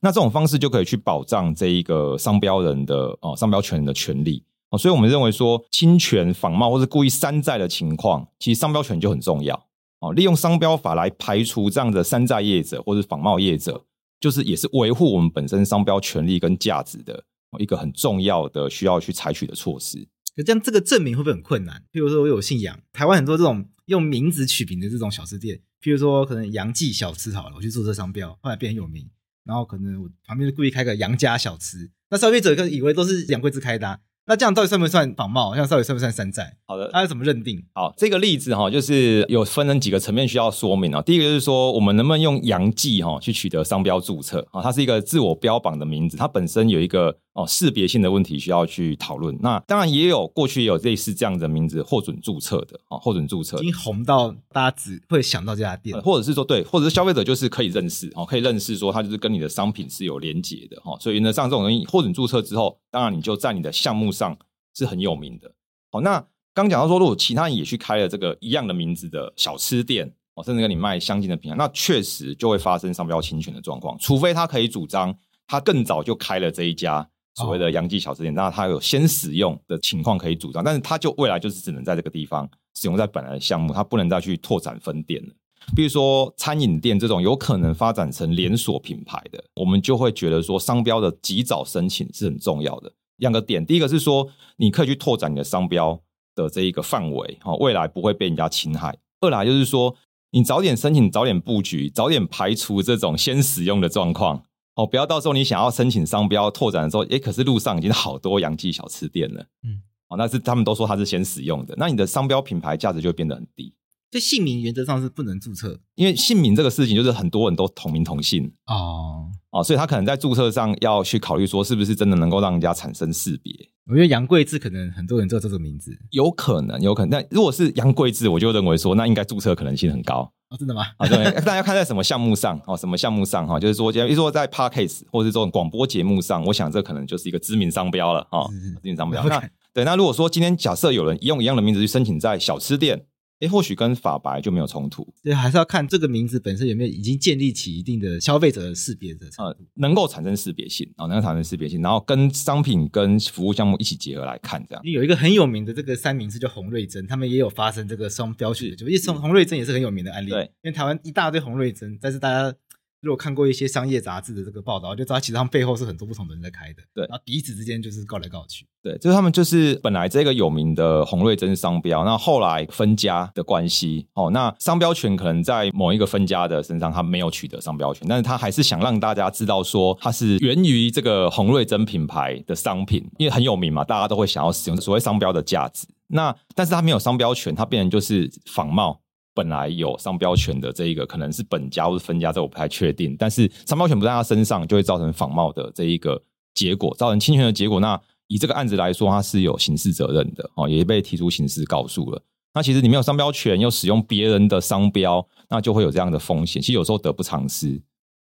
[0.01, 9.59] 那这种方式就可以去保障这一个商标人的哦商标权人的权利哦，所以我们认为说侵权、仿冒或是故意山寨的情况，其实商标权就很重要
[10.01, 10.13] 哦。
[10.13, 13.85] 利用商标法来排除这样的山寨业者或是仿冒业者，
[14.19, 17.23] 就是也是维护我们本身商标权利跟价值的
[17.57, 20.07] 一个很重要的需要去采取的措施。
[20.35, 21.83] 可这样这个证明会不会很困难？
[21.91, 29.09] 譬如说我有信仰，台湾很多这种用名字取名的这种小吃店，譬如说可能杨记小吃好了，我去注册商标，后来变很有名，
[29.43, 33.99] 然后可能我旁边就故意开个杨家小吃，那消费者可能以为都是杨贵枝开的。
[34.31, 35.51] 那这样到底算不算仿冒？
[35.51, 36.55] 这样到底算不算山寨？
[36.65, 37.61] 好的，它要怎么认定？
[37.73, 41.01] 好，这个例子哈，就是有分成几个层面需要说明啊。
[41.01, 44.61] 第一个就是说，我们能不能用阳记哈去取得商标注册啊？
[44.61, 49.37] 它是一个自我标榜的名字，它本身有一个哦识别性的问题需要去讨论。
[49.41, 60.97] 那当然也有过去也有类似这样的名字获准注册的啊，获准注册已经红到大家只会想到这家店，或者是说对，或者是消费者就是可以认识哦，可以认识说它就是跟你的商品是有连结的哈。
[60.99, 64.37] 所以呢，像这种东西获准注册之后，当然你就在你的项目上。
[64.73, 65.51] 是很有名的。
[65.91, 73.97] 好，那刚讲到说，如果其他人也去开了这个一样的名字的小吃店，哦，甚至跟你卖相近的品牌，那确实就会发生商标侵权的状况。
[73.99, 75.13] 除非他可以主张
[75.45, 85.33] 他更早就开了这一家所谓的洋记小吃店，那它有先使用的情况可以主张，但是它就未来就是只能在这个地方使用在本来的项目，它不能再去拓展分店了。
[85.75, 92.91] 比如说餐饮店这种有可能发展成连锁品牌的，我们就会觉得说商标的及早申请是很重要的。
[93.17, 96.01] 两个点，第一个是说，你可以去拓展你的商标
[96.33, 98.97] 的这一个范围，哈，未来不会被人家侵害。
[99.19, 99.95] 二来就是说，
[100.31, 104.43] 你早点申请，早点布局，早点排除这种先使用的状况，
[104.81, 113.75] 哦，不要到时候你想要申请商标拓展的时候，诶，可是路上已经好多杨记小吃店了，嗯，哦，那是他们都说他是先使用的，那你的商标品牌价值就会变得很低。
[114.09, 119.29] 这姓名原则上是不能注册，因为姓名这个事情就是很多人都同名同姓哦。
[119.51, 123.53] 哦，所以他可能在注册上要去考虑说，是不是真的能够让人家产生识别？
[123.85, 127.09] 我觉得杨贵志可能很多人知道这个名字，有可能，有可能。
[127.09, 130.33] 但如果是杨贵志，我就认为说，那应该注册可能性很高。
[130.51, 130.85] 哦，真的吗？
[130.99, 132.59] 啊，对，大家看在什么项目上？
[132.67, 133.47] 哦，什么项目上？
[133.47, 138.27] 哈，就是说，比如说在 Podcast 或者是这种广播节目上，我想这可能就是一个知名商标了。
[138.29, 138.45] 哈，
[138.83, 139.23] 知名商标。
[139.23, 139.41] 那
[139.73, 143.05] 对，那如果说今天假设有人用一样的名字去申请在小吃店。
[143.41, 154.83] 诶，或许跟法白就没有冲突，对，还是要看这个名字本身有没有已经建立起一定的消费者的识别的呃，能够产生识别性啊，能够产生识别性，然后跟商品跟服务项目一起结合来看，这样。
[154.83, 162.55] 有一个很有名的这个三明治叫洪瑞珍，他们也有发生这个双标取的，就因为洪洪瑞珍也是很有名的案例，对，因为台湾一大堆洪瑞珍，但是大家。
[163.01, 166.83] 如果看过一些商业杂志的这个报道，就知道其实他们背后是很多不同的人在开的。
[166.93, 168.67] 对，然后彼此之间就是告来告去。
[168.83, 185.87] 对，就是他们就是本来这个有名的洪瑞珍商标，那后来分家的关系，哦，那商标权可能在某一个分家的身上，他没有取得商标权，但是他还是想让大家知道说，它是源于这个洪瑞珍品牌的商品，因为很有名嘛，大家都会想要使用所谓商标的价值。
[186.07, 189.01] 那但是他没有商标权，他变成就是仿冒。
[189.33, 193.15] 本来有商标权的这一个，可能是本家或是分家，这我不太确定。
[193.17, 196.21] 但是商标权不在他身上，就会造成仿冒的这一个
[196.53, 197.79] 结果，造成侵权的结果。
[197.79, 202.23] 那以这个案子来说，他是有刑事责任的哦，也被提出刑事告诉了。
[202.53, 206.61] 那其实你没有商标权，又使用别人的商标，那就会有这样的风险。
[206.61, 207.81] 其实有时候得不偿失。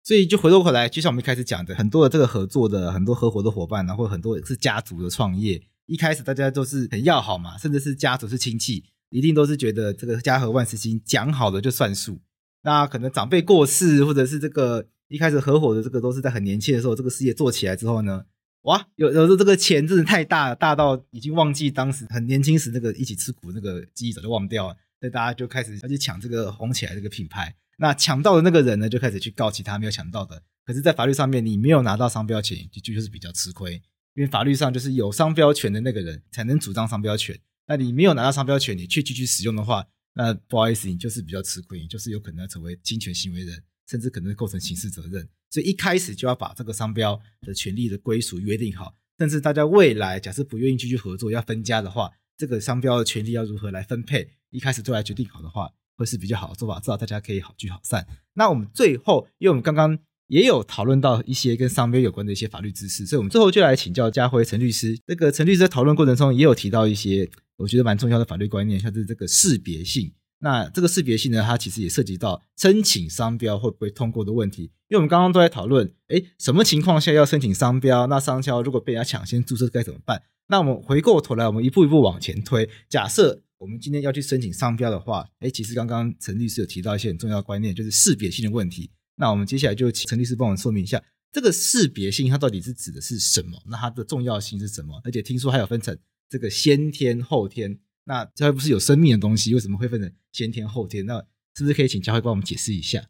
[0.02, 8.84] 所以就回过头来，就像我们一开始讲的，很多的这个合作的很多合伙的伙伴然后很多是家族的创业，一开始大家都是很要好嘛，甚至是家族是亲戚。
[9.10, 12.20] 一定都是觉得这个家和万事兴，讲好了就算数。
[12.62, 18.24] 那可能长辈过世，或者是这个一开始合伙的这个都是在很年轻的时候，这个事业做起来之后呢，
[18.62, 24.76] 哇，有有时候这个钱真的太大了，大到已经忘记当时很年轻时那个一起吃苦那个记忆早就忘掉了。
[24.98, 27.54] 所以大家就开始要去抢这个红起来这个品牌。
[27.78, 30.42] 那抢到的那个人呢，就开始去告其他没有抢到的。
[30.64, 33.74] 可是，在法律上面，你没有拿到商标权，就就是比较吃亏，
[34.14, 37.38] 因为法律上就是有商标权的那个人才能主张商标权。
[37.68, 45.28] 那你没有拿到商标权，你却继续使用的话，那不好意思，你就是比较吃亏，你就是有可能要成为侵权行为人，甚至可能构成刑事责任。
[45.50, 58.06] 所以一开始就要把这个商标的权利的归属约定好，甚至大家未来假设不愿意继续合作，要分家的话，这个商标的权利要如何来分配，一开始就来决定好的话，会是比较好的做法，至少大家可以好聚好散。
[58.34, 59.98] 那我们最后，因为我们刚刚。
[60.28, 64.98] 也有讨论到一些跟商标有关的一些法律知识，所以我们最后就来请教家辉陈律师。
[65.06, 70.12] 这个陈律师在讨论过程中也有提到一些我觉得蛮重要的法律观念，像是这个识别性。
[70.40, 74.64] 那这个识别性呢，它其实也涉及到申请商标会不会通过的问题。
[74.88, 78.06] 因为我们刚刚都在讨论，诶，什么情况下要申请商标？
[78.06, 80.22] 那商标如果被人家抢先注册该怎么办？
[80.48, 82.68] 那我们回过头来，我们一步一步往前推。
[82.88, 88.90] 假设我们今天要去申请商标的话，诶，其实刚刚陈律师有提到一些很重要的观念，就是识别性的问题。
[89.16, 91.02] 那我们接下来就请陈律师帮我们说明一下，
[91.32, 93.60] 这个识别性它到底是指的是什么？
[93.66, 95.00] 那它的重要性是什么？
[95.02, 95.96] 而且听说还有分成
[96.28, 101.06] 这个先天后天，那这还不是有生命的东西，为什么会分成先天后天？
[101.06, 101.18] 那
[101.54, 103.02] 是不是可以请教会帮我们解释一下？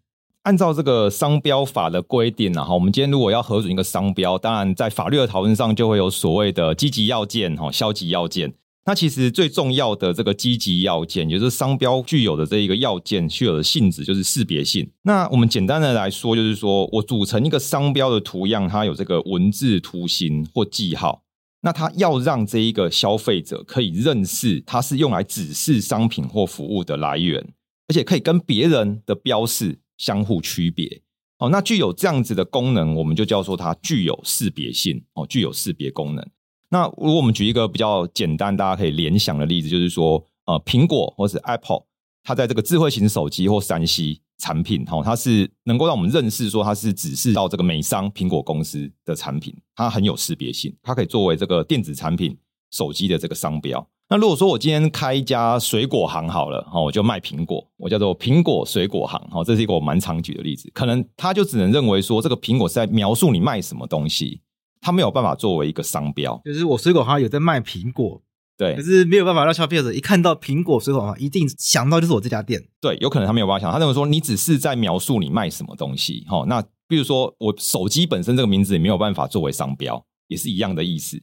[0.42, 8.54] 按照这个商标法的规定啊，哈，我们今天如果要核准一个商标，当然在法律的讨论上就会有所谓的积极要件哈，消极要件。
[8.84, 14.88] 那其实最重要的这个积极要件，也就是商标具有的这一个要件，具有的性质就是识别性。
[15.02, 21.24] 那我们简单的来说，就是说我组成一个商标的图样，它有这个文字、图形或记号。
[21.62, 27.40] 那它要让这一个消费者可以认识它是用来指示商品或服务的来源，
[27.88, 31.02] 而且可以跟别人的标示相互区别。
[31.38, 35.04] 哦，那具有这样子的功能，我们就叫做它具有识别性。
[35.14, 36.26] 哦，具有识别功能。
[36.70, 41.84] 那如果我们举一个比较简单，大家可以联想的例子，就是说，呃，苹果或是 Apple，
[42.22, 52.36] 它在这个智慧型手机或三 C 产品，哈，它是能够让我们认识说它是指示到这个美商苹果公司的产品，它很有识别性，它可以作为这个电子产品
[52.70, 53.86] 手机的这个商标。
[54.08, 64.40] 那如果说我今天开一家水果行好了，哈，我就卖苹果，我叫做苹果水果行，哈，这是一个我蛮常举的例子，可能他就只能认为说这个苹果是在描述你卖什么东西。
[64.78, 68.22] 它没有办法作为一个商标，就是我水果行有在卖苹果，
[68.56, 81.20] 对，可是没有办法让消费者一看到苹果水果嘛一定想到就是我这家店，对，有可能他没有办法想，他认为说你只是在描述你卖什么东西，哈，那比如说我手机本身这个名字也没有办法作为商标，也是一样的意思，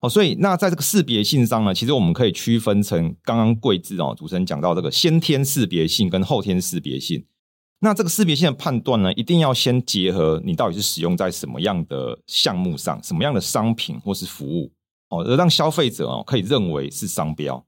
[0.00, 7.24] 哦，所以那在这个识别性上呢，其实我们可以区分成刚刚贵志哦主持人讲到这个先天识别性跟后天识别性。
[7.80, 14.72] 那这个识别性的判断呢，一定要先结合你到底是使用在什么样的项目上，什么样的商品或是服务，
[15.08, 17.66] 哦，而让消费者哦可以认为是商标。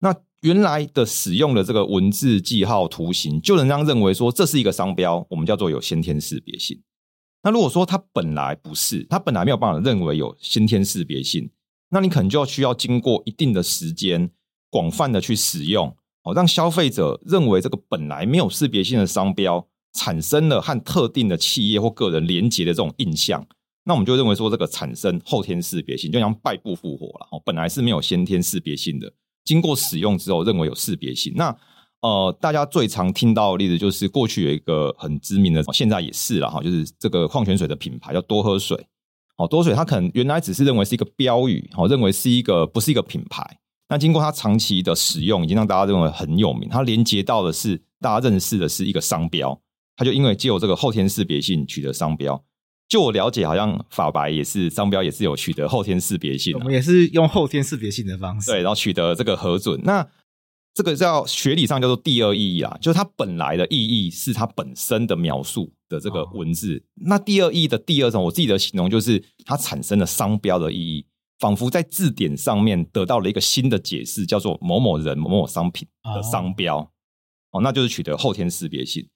[0.00, 6.82] 那原来的使用的这个文字、记号、图形，就能让认为说这是一个商标，我们叫做有先天识别性。
[7.42, 11.50] 那如果说它本来不是，它本来没有办法认为有先天识别性，
[11.90, 14.30] 那你可能就要需要经过一定的时间，
[14.70, 15.94] 广泛的去使用。
[16.22, 23.46] 哦，让消费者认为这个本来没有识别性的商标产生了和特定的企业或个人连接的这种印象，
[23.90, 27.26] 那我们就认为说这个产生后天识别性，就像败部复活了。
[27.32, 29.12] 哦，本来是没有先天识别性的，
[29.44, 31.32] 经过使用之后认为有识别性。
[31.34, 31.52] 那
[32.00, 38.78] 呃，大家最常听到的例子就是过去有一个很知名的，现在也是了哈，就是这个矿泉水的品牌叫多喝水。
[39.38, 43.58] 哦，多水它可能原来只是认为是一个标语，哦，认为是一个不是一个品牌。
[43.88, 46.68] 那经过它长期的使用，已经让大家认为很有名。
[46.68, 49.60] 它连接到的是大家认识的是一个商标，
[49.96, 52.40] 它就因为借由这个后天识别性取得商标。
[52.90, 56.54] 就我了解，好像法白也是商标，也是有取得后天识别性。
[56.58, 59.80] 我们也是用后天识别性的方式，对，然后取得这个核准。
[59.84, 60.06] 那
[60.74, 66.76] 这个叫学理上叫做第二意义啊，就是它本来的意义是它本身的描述的这个文字。
[66.78, 71.06] 哦、那第二意义的第二种，我自己的形容就是它产生了商标的意义。
[71.38, 76.78] 仿佛在字典上面得到了一个新的解释，叫做某某人某某商品的商标。
[77.52, 79.08] 哦，那就是取得后天识别性。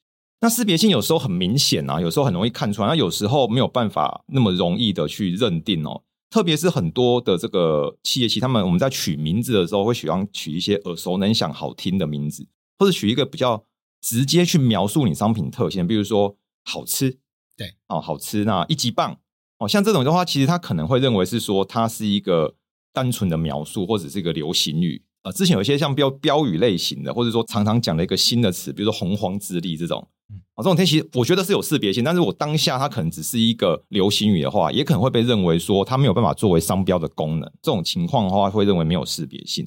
[0.44, 6.02] 那识别性有时候很明显啊，有时候很容易看出来，那有时候没有办法那么容易的去认定哦。
[6.28, 12.46] 特别是很多的这个企业，其实他们我们在取名字的时候，会喜欢取一些耳熟能详、好听的名字，
[12.78, 13.64] 或者取一个比较
[14.02, 17.16] 直接去描述你商品特性，比如说好吃，
[17.56, 19.16] 对哦，好吃，那一级棒
[19.56, 22.54] 哦，像这种的话，其实他可能会认为是说它是一个
[22.92, 25.04] 单纯的描述，或者是一个流行语。
[25.24, 30.06] 呃，之前有一些像标标语类型的，或者说常常讲的一个新的词，比如说洪荒之力这种，
[30.54, 37.50] 啊，这种东西我觉得是有识别性，但是我当下它可能只是一个流行语的话，也可能会被认为说它没有办法作为商标的功能。
[37.62, 39.66] 这种情况的话，会认为没有识别性。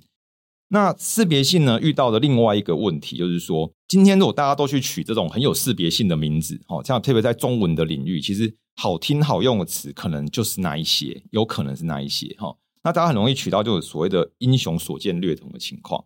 [0.69, 12.55] 那识别性呢，遇到的另外一个问题就是说，今天如果大家都去取这种很有识别性的名字，哦，像特别在中文的领域，其实好听好用的词可能就是那一些，有可能是那一些，哈。
[12.87, 16.05] 那大家很容易取到就是所谓的英雄所见略同的情况，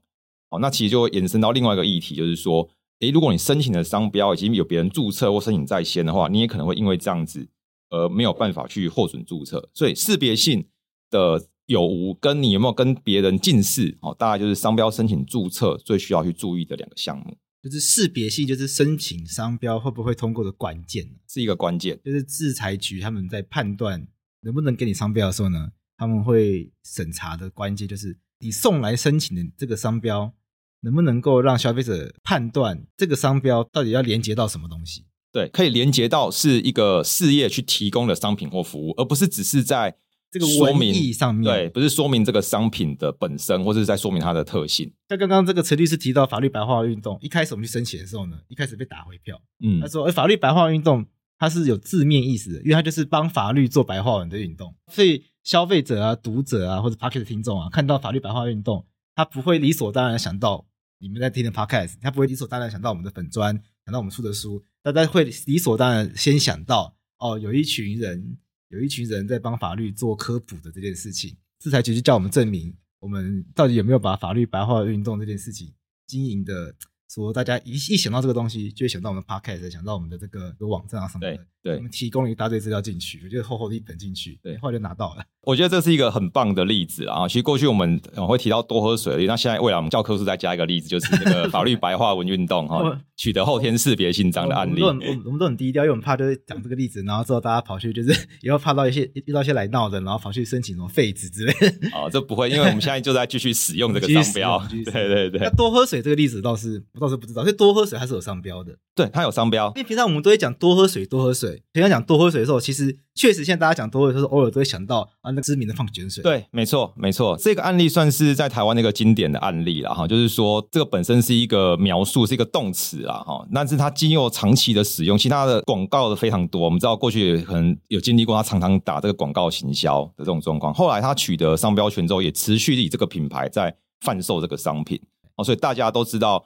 [0.49, 2.67] 好，那其实就会延伸到另外一个议题，就是说，
[3.01, 7.47] 诶，如果你申请的商标已经有别人注册或申请在先的话，你也可能会因为这样子
[7.91, 9.69] 而没有办法去获准注册。
[9.75, 10.65] 所以识别性
[11.11, 17.37] 的有无跟你有没有跟别人近似，哦，大概就是商标申请注册最需要去注意的两个项目。
[17.61, 21.99] 就是识别性，就是申请商标会不会通过的关键，是一个关键。
[22.03, 24.07] 就是制裁局他们在判断
[24.41, 25.69] 能不能给你商标的时候呢，
[26.01, 30.33] 他们会审查的关键就是你送来申请的这个商标
[30.79, 35.05] 能不能够让消费者判断这个商标到底要连接到什么东西？
[35.31, 39.95] 对，可以连接到是一个事业去提供的商品或服务，而不是只是在
[40.31, 41.43] 这个文意上面。
[41.43, 44.91] 对，不是说明这个商品的本身，或者是在说明它的特性。
[45.07, 49.39] 像刚刚这个陈律师提到法律白话运动，一开始我们去申请的时候呢，一开始被打回票。
[49.63, 51.05] 嗯，他说：“哎，法律白话运动
[51.37, 58.85] 它是有字面意思的，因为它就是帮法律做白话文的运动，所以。”消费者啊、读者啊，或者 Podcast 听众啊，看到法律白话运动，
[59.15, 60.67] 他不会理所当然想到
[60.99, 63.53] 你们在听的 Podcast，他不会理所当然想到我们的粉专，
[63.85, 68.37] 想到我们出的书，大家会理所当然先想到哦，有一群人，
[68.69, 75.73] 有一群人在帮法律做科普的这件事情，制裁局就叫我们证明，我们到底有没有把法律白话运动这件事情
[76.07, 76.75] 经营的。
[77.13, 81.45] 说大家一一想到这个东西，就会想到我们的 podcast，想到我们的这个有网站啊什么的。
[81.63, 85.23] 对，我们提供了一大堆资料进去，我觉得厚厚的一本进去，对，后来就拿到了。
[85.43, 87.27] 我觉得这是一个很棒的例子啊！
[87.27, 94.81] 其实过去我们会提到多喝水，那现在未来我们教科书再加一个例子，就是那个 法律白话文运动哈，取得后天识别性这样的案例。
[94.83, 101.67] 我们都很我们都很低调，因为我们怕就是讲这个例子，然后之后大家跑去就是 以后怕到一些遇到一些来闹的，然后跑去申请什么废纸之类的。
[101.93, 104.63] 哦，这不会，因为我们现在就在继续使用这个 商标。
[104.69, 105.39] 对对对。
[105.41, 108.77] 那多喝水这个例子倒是我倒是不知道，所以多喝水还是有商标的。
[108.93, 109.71] 对，它有商标。
[109.75, 111.50] 因为平常我们都会讲多喝水，多喝水。
[111.71, 116.23] 平常讲多喝水的时候，其实确实现在大家讲多喝水的时候，偶尔都会想到啊，那知名的矿泉水。
[116.23, 117.35] 对，没错，没错。
[117.37, 126.61] 这个案例算是在台湾那个经典的案例了哈，就是说这个本身是一个描述，是一个动词啊哈，但是它经由长期的使用，其他的广告的非常多。
[126.61, 130.73] 我们知道过去可能有经历过，他常常打这个广告行销的这种状况。
[130.73, 134.99] 后来他取得商标权之后，也持续以这个品牌在贩售这个商品
[135.35, 136.45] 哦，所以大家都知道，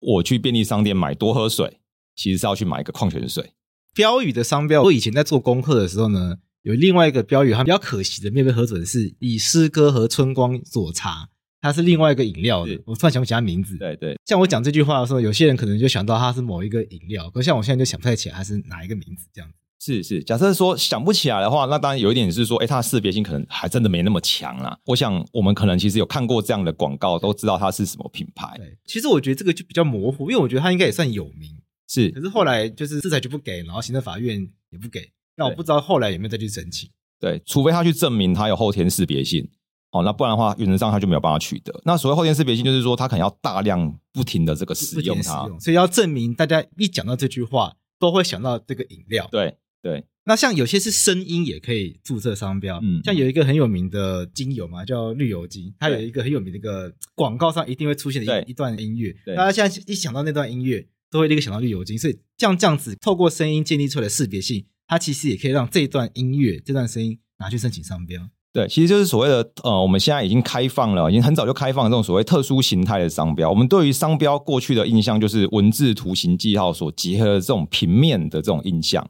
[0.00, 1.78] 我去便利商店买多喝水，
[2.14, 3.52] 其实是要去买一个矿泉水。
[3.94, 11.28] 标语的商标，我以前在做功课的时候呢，有另外一个标语，它比较可惜的没被核准，是以诗歌和春光佐茶，
[11.60, 12.78] 它是另外一个饮料的。
[12.86, 13.76] 我突然想不起它名字。
[13.78, 19.56] 对对，像我讲这句话的时候，有些人可能就想到它是某一个饮料，可是像我现在就想不太起来它是哪一个名字这样子。
[19.80, 24.76] 是是，假设说想不起来的话，那当然有一点是说，哎，它的识别性可能还真的没那么强啦。
[24.86, 28.54] 我想我们可能其实有看过这样的广告，都知道它是什么品牌。
[28.56, 31.54] 对，其实我觉得这个就比较模糊，因为我觉得它应该也算有名。
[31.94, 34.40] 是，可是后来就是制裁局不给，然后行政法院
[34.70, 36.90] 也不给，那我不知道后来有没有再去申请。
[37.20, 39.48] 对，除非他去证明他有后天识别性，
[39.92, 41.80] 哦，那不然的话，原则上他就没有办法取得。
[41.84, 49.28] 那所谓后天识别性，就是说他可能要大量不停的这个使用它，所以要证明大家一讲到这句话都会想到这个饮料。
[49.30, 60.86] 对对，那像有些是声音也可以注册商标，嗯，像有一个很有名的精油嘛，叫绿油精，它有一个很有名的一个广告上一定会出现的一一段音乐，大家现在一想到那段音乐。
[61.14, 68.20] 都会立刻想到绿油精，所以这样这样子透过声音建立出来的识别性，它其实也可以让这段音乐、这段声音拿去申请商标。
[68.52, 73.48] 对，其实就是所谓的呃，我们现在已经开放了，已经很早就开放了这种所谓特殊形态的商标。
[73.48, 79.08] 我们对于商标过去的印象就是文字、图形、记号所结合的这种平面的这种印象。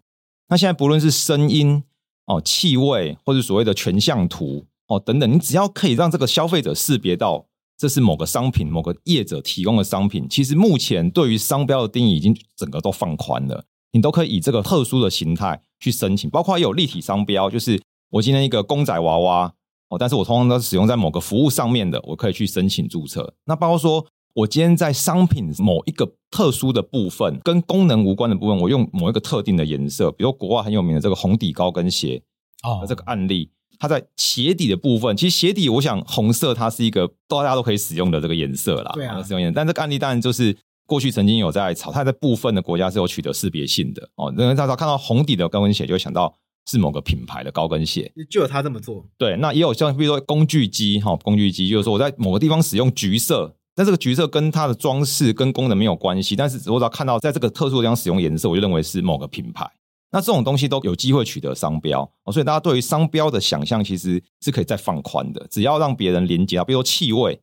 [0.51, 1.85] 那现在不论是声音
[2.27, 7.47] 哦、气味，或者所谓的全像图哦等等，你只要可以让这个消费者识别到。
[7.77, 10.27] 这是某个商品，某个业者提供的商品。
[10.29, 19.53] 其实目前对于商标的定义已经整个都放宽了，你都可以以这个特殊的形态去申请，包括有立体商标，就是我今天一个公仔娃娃
[19.89, 23.35] 哦，但是我通常都是使用在某个服务上面的，我可以去申请注册。
[23.45, 32.23] 那包括说我今天在商品某一个特殊的部分，跟功能无关的部分，我用某一个特定的颜色，比如国外很有名的这个红底高跟鞋
[32.63, 39.55] 哦，这个案例，它在鞋底的部分，其实鞋底我想红色它是一个大家都可以使用的这个颜色啦，对啊，使用颜色。
[39.55, 40.57] 但这个案例当然就是
[40.87, 46.35] 过去曾经有在炒，它在部分的国家是有取得识别性的哦，因为大家看到红底的高跟鞋就会想到。
[46.67, 49.05] 是某个品牌的高跟鞋，就有他这么做。
[49.19, 59.71] 对，那也有像比如说工具机哈，工具机就是说我在某个地方使用橘色，但这个橘色跟它的装饰跟功能没有关系，但是我只要看到在这个特殊的地方使用颜色，我就认为是某个品牌。
[60.15, 67.41] 那这种东西都有机会取得商标，所以大家对于商标的想象其实是可以再放宽的，只要让别人连接到，比如说气味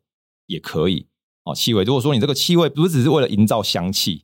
[0.48, 1.06] 也可以
[1.44, 1.84] 哦，气味。
[1.84, 4.24] 如果说你这个气味不是只是为了营造香气。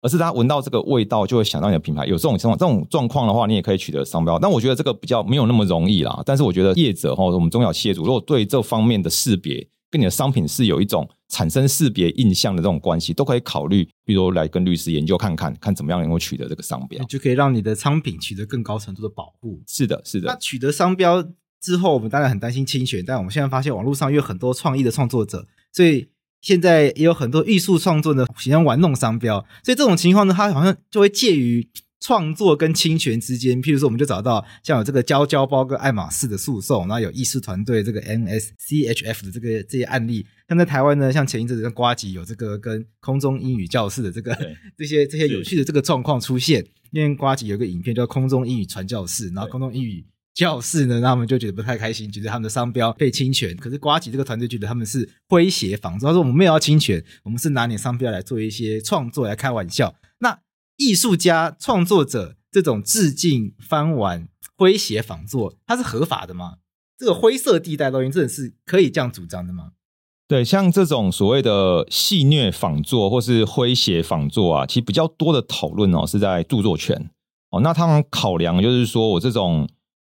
[0.00, 4.38] 而是他闻到这个味道就会想到你的品牌，有这种情况、这种状况的话，你也可以取得商标。
[4.38, 6.22] 但我觉得这个比较没有那么容易啦。
[6.24, 19.62] 但是我觉得业者哈，我们中小企业主如果对这方面的识别跟你的商品是有一种产生识别印象的这种关系，都可以考虑，比如来跟律师研究看看，看怎么样能够取得这个商标，就可以让你的商品取得更高程度的保护。
[19.66, 20.28] 是的，是的。
[20.28, 21.22] 那取得商标
[21.60, 26.08] 之后，我们当然很担心侵权，但我们现在发现网络上有很多创意的创作者，所以。
[26.40, 31.68] 现在也有很多艺术创作的，喜欢玩弄商标，所以这种情况呢，它好像就会介于
[32.00, 33.62] 创作跟侵权之间。
[33.62, 40.26] 譬如说，我们就找到像有这个娇娇包跟爱马仕的诉讼，然后有艺术团队这个 NSCHF 的这个这些案例。
[40.48, 44.36] 像在台湾呢，像前一阵子跟瓜吉有这个跟空中英语教室的这个
[44.78, 46.64] 这些这些有趣的这个状况出现。
[46.90, 50.06] 因为瓜吉有个影片叫《空中英语传教士》，然后空中英语。
[50.34, 53.56] 教室呢，他们就觉得不太开心，觉得他们的商标被侵权。
[53.56, 59.92] 可是瓜吉这个团队觉得他们是诙谐仿造，他说我们没有要侵权，我们是拿你商标来做一些创作来开玩笑。
[60.20, 60.38] 那
[60.78, 64.26] 艺术家创作者这种致敬、翻玩、
[64.56, 66.54] 诙谐仿作，它是合法的吗？
[66.96, 69.72] 这个灰色地带，录音真的是可以这样主张的吗？
[70.26, 77.10] 对，像这种所谓的戏谑仿作或是诙谐仿作啊，其实比较多的讨论哦是在著作权
[77.50, 77.60] 哦。
[77.60, 79.68] 那他们考量就是说我这种。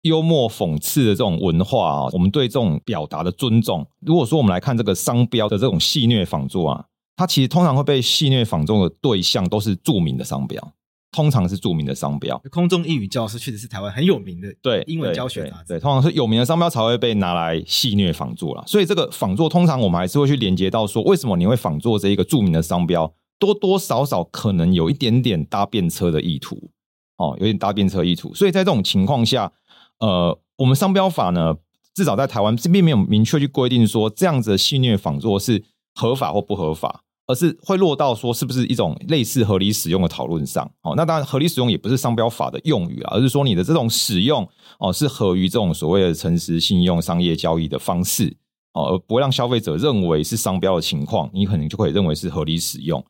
[0.03, 3.85] 幽默讽刺的这种文化啊，我们对这种表达的尊重。
[4.01, 6.85] 如果说我们来看这个商标的这种戏谑仿作啊，
[7.19, 10.73] 它其实通常会被戏谑仿作的对象都是著名的商标，
[11.11, 12.41] 通常是著名的商标。
[12.51, 18.63] 空中英语教室确实是台湾很有名的对英文教学杂志，对，通常是有名的商标才会被拿来戏谑仿作啦。
[18.67, 23.13] 所以这个仿作通常我们还是会去连接到说，为什么你会仿作这一个著名的商标？
[23.39, 26.71] 多多少少可能有一点点搭便车的意图
[27.17, 28.33] 哦，有点搭便车意图。
[28.33, 29.53] 所以在这种情况下。
[30.01, 31.57] 呃，我们商标法呢，
[31.93, 40.69] 至少在台湾并没有明确去规定说这样子的戏谑仿作是合法或不合法，而是会落到说是不是一种类似合理使用的讨论上。
[40.83, 44.49] 哦，那当然合理使用也不是商标法的用语啊，而是说你的这种使用
[44.81, 48.37] 哦是合于这种所谓的诚实信用商业交易的方式
[48.73, 53.05] 哦，而不会让消费者认为是商标的情况，你可能就可以认为是合理使用。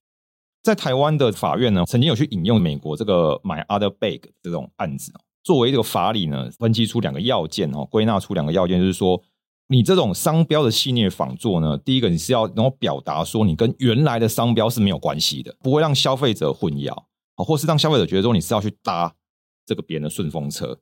[0.62, 5.12] 在台湾的法院呢，曾经有去引用美国这个 My Other Bag 这种案子。
[5.44, 9.22] 作为这个法理呢，分析出两个要件哦，归纳出两个要件，就是说，
[9.70, 17.04] 你这种商标的系列仿作呢，第一个你是要能够表达说你跟原来的商标是没有关系的，不会让消费者混淆，
[17.36, 19.14] 或是让消费者觉得说你是要去搭
[19.66, 20.78] 这个别人的顺风车。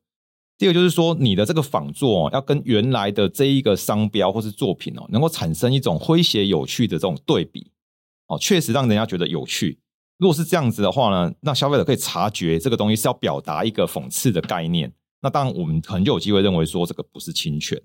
[0.56, 7.72] 第二个就是说，你的这个仿作要跟原来的这一个商标或是作品哦，能够产生一种诙谐有趣的这种对比
[8.28, 9.80] 哦，确实让人家觉得有趣。
[10.18, 14.90] 如果是这样子的话呢，那消费者可以察觉这个东西是要表达一个讽刺的概念。
[15.20, 17.78] 那当然，我们可能就有机会认为说这个不是侵权。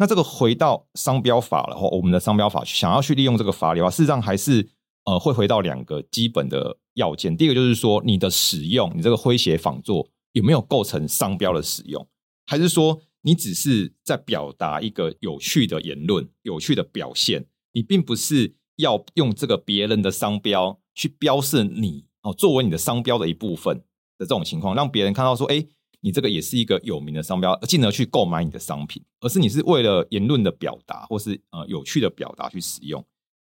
[0.00, 4.66] 那这个回到商标法的话，我们的商标法想要去利用这个法理的话，事实上还是
[5.04, 7.36] 呃会回到两个基本的要件。
[7.36, 12.04] 第一个就是说，你的使用，你这个诙谐仿作有没有构成商标的使用，
[12.46, 20.80] 还是说你只是在表达一个有趣的言论、有趣的表现，你并不是要用这个别人的商标。
[20.92, 23.74] 去标示你哦，作为你的商标的一部分
[24.18, 25.64] 的这种情况，让别人看到说，哎，
[26.00, 33.04] 你这个也是一个有名的商标，进而去购买你的商品，而是你是为了言论的表达或是呃有趣的表达去使用。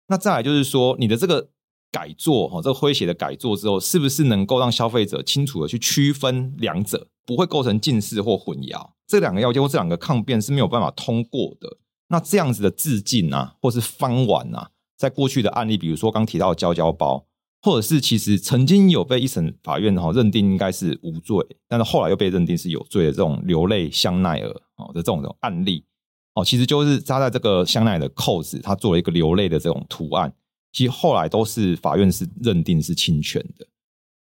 [0.07, 1.49] 那再来就是说，你的这个
[1.91, 8.91] 改作哈，这个诙谐的改作之后，是不是能够让消费者清楚的去区分两者，不会构成近似或混淆？
[9.07, 11.77] 这两个要件或这两个抗辩是没有办法通过的。
[12.09, 17.25] 那这样子的致敬啊，或是翻玩啊，在过去的案例，比如说刚提到的胶胶包。
[17.63, 21.37] 或者是其实曾经有被一审法院哈认定应该是无罪，
[21.69, 25.85] 但是后来又被认定是有罪的这种流泪香奈儿哦的这种案例
[26.33, 30.33] 哦，其实就是扎在这个香奈儿的扣子，它做了一个流泪的这种图案，
[30.73, 33.65] 其实后来都是法院是认定是侵权的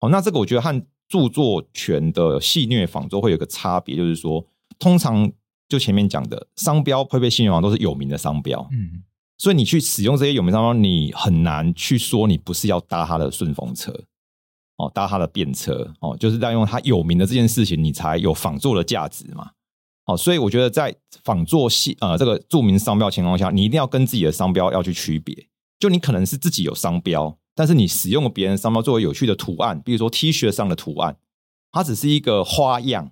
[0.02, 0.10] 哦。
[0.10, 4.46] 那这个我觉得和著作权的戏谑仿作会有个差别，就是说
[4.78, 5.32] 通常
[5.70, 9.02] 就前面讲的商标会被戏谑仿都是有名的商标，嗯，
[9.40, 13.90] 所以你去使用这些有名商标，你很难去说你不是要搭他的顺风车
[14.76, 19.52] 哦，搭他的便车哦，就是在用他有名的这件事情，你才有仿作的价值嘛。
[20.08, 25.48] 哦，所以我觉得在仿作系呃这个著名商标情况下，你一定要跟自己的商标要去区别。
[25.80, 31.16] 就你可能是自己有商标，但是你使用了别人商标作为有趣的图案，比如说 T 恤上的图案，
[31.72, 33.12] 它只是一个花样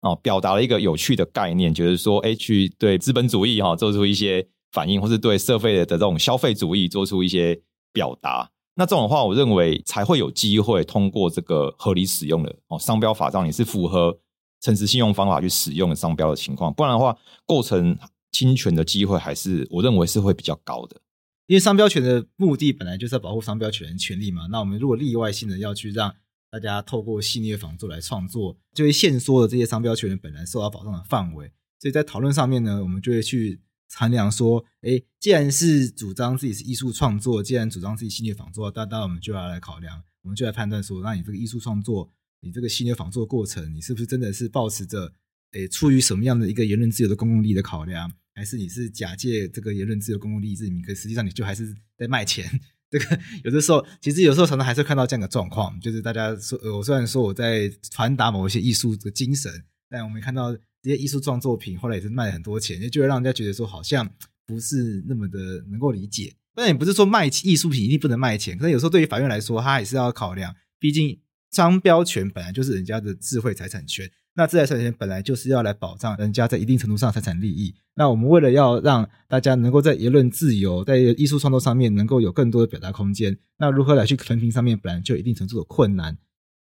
[0.00, 4.48] 哦，表达了一个有趣的概念，就是说，哎，去对资本主义哈做出一些。
[4.72, 7.60] 反应，或是对社会的这种消费主义做出一些
[7.92, 14.18] 表达，那这种的话，我认为才会有机会通过这个合理使用的哦商标法上，你是符合
[14.60, 17.16] 诚实信用方法去使用的商标的情况，不然的话，
[17.46, 17.98] 构成
[18.30, 21.00] 侵权的机会还是我认为是会比较高的。
[21.46, 26.14] 因为商标权的目的本来就是要保护商标权权利嘛，那我们如果例外性的要去让
[26.50, 31.50] 大家透过系列仿作来创作，就会限缩了这些商标权本来受到保障的范围，
[31.80, 33.60] 所以在讨论上面呢，我们就会去。
[33.94, 45.12] 衡量说，哎，既然是主张自己是艺术创作，既然主张自己系列仿作，那当我们就要来考量，我们就来判断说，那你这个艺术创作，你这个系列仿作过程，你是不是真的是抱持着，
[45.52, 52.60] 哎，出于什么样的一个言论自由的公共利益的考量，还是你是假借这个言论自由公共利益之名，可实际上你就还是在卖钱？
[52.90, 59.50] 这个有的时候，其实有时候常常还是看到这样的状况，就是大家说，我虽然说我在传达某一些艺术的精神，
[59.88, 60.54] 但我们看到。
[60.88, 64.08] 这些艺术创作品后来也是卖了很多钱，就就会让人家觉得说好像
[64.46, 65.38] 不是那么的
[65.70, 66.32] 能够理解。
[66.54, 71.20] 但也不是说卖艺术品一定不能卖钱，可是有时候对于法院来说，他也是要考量，毕竟
[71.50, 77.74] 商标权本来就是人家的智慧财产权，那智慧财产权本来就是要来保障人家在一定程度上财产利益。
[77.94, 86.16] 那我们为了要让大家能够在言论自由、在艺术创作上面能够有更多的表达空间，那如何来去衡平上面本来就一定程度的困难。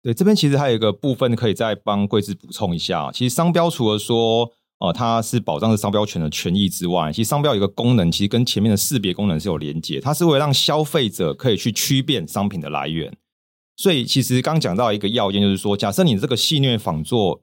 [0.03, 3.09] 对，这边其实还有一个部分可以再帮贵智补充一下。
[3.13, 4.51] 其实商标除了说，
[4.81, 10.01] 呃，它是保障着商标权的权益之外，其实商标有一个功能，其实跟前面的识别功能是有连接。
[10.01, 13.17] 它是为了让消费者可以去区辨商品的来源。
[13.77, 17.41] 所以，其实刚讲到一个要件，就是说，假设你这个戏谑仿作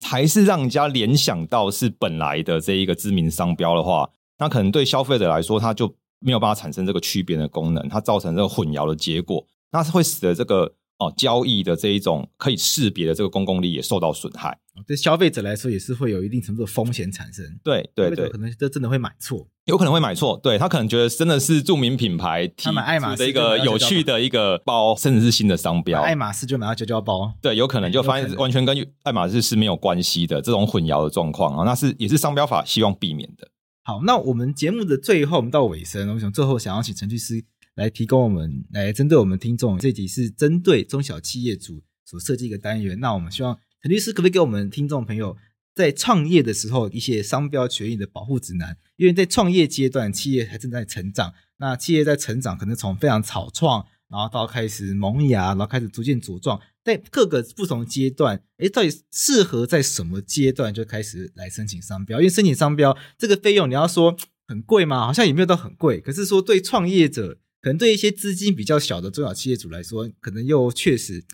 [0.00, 10.72] 还是让人家联想到是本来的这一个知名商标的话，那可能对消费者来说，它就没有办法产生这个区别的功能，它造成这个混淆的结果，那是会使得这个。
[10.98, 17.44] 哦，交易的这一种可以识别的这个公共利益也受到损害，对消费者来说也是会有一定程度的风险产生。
[17.62, 20.36] 对对对，可能这真的会买错，有可能会买错。
[20.42, 27.32] 对他可能觉得真的是著名品牌，他买爱马仕的一个有趣的一个包，甚至是新的商标，爱马仕就买到娇娇包。
[27.40, 33.48] 对，有可能就发现完全跟爱马仕是没有关系的这种混淆的状况啊，那是也是商标法希望避免的。
[33.84, 37.44] 好，那我们节目的最后，我们到尾声，我想最后想要请陈律师。
[37.78, 42.98] 来提供我们来针对我们听众，这集是针对中小企业主所设计一个单元。
[42.98, 45.36] 那我们希望陈律师可不可以给我们听众朋友
[45.76, 48.76] 在创业的时候一些商标权益的保护指南？
[48.96, 62.18] 因为在创业阶段，企业还正在成长，那企业在成长可能从非常草创，然后到开始萌芽，然后开始逐渐茁壮，在各个不同阶段，诶，到底适合在什么阶段就开始来申请商标？
[62.18, 64.16] 因为申请商标这个费用，你要说
[64.48, 65.06] 很贵吗？
[65.06, 67.38] 好像也没有到很贵，可是说对创业者。
[67.60, 71.24] 可能对一些资金比较小的中小企业主来说，可能又确实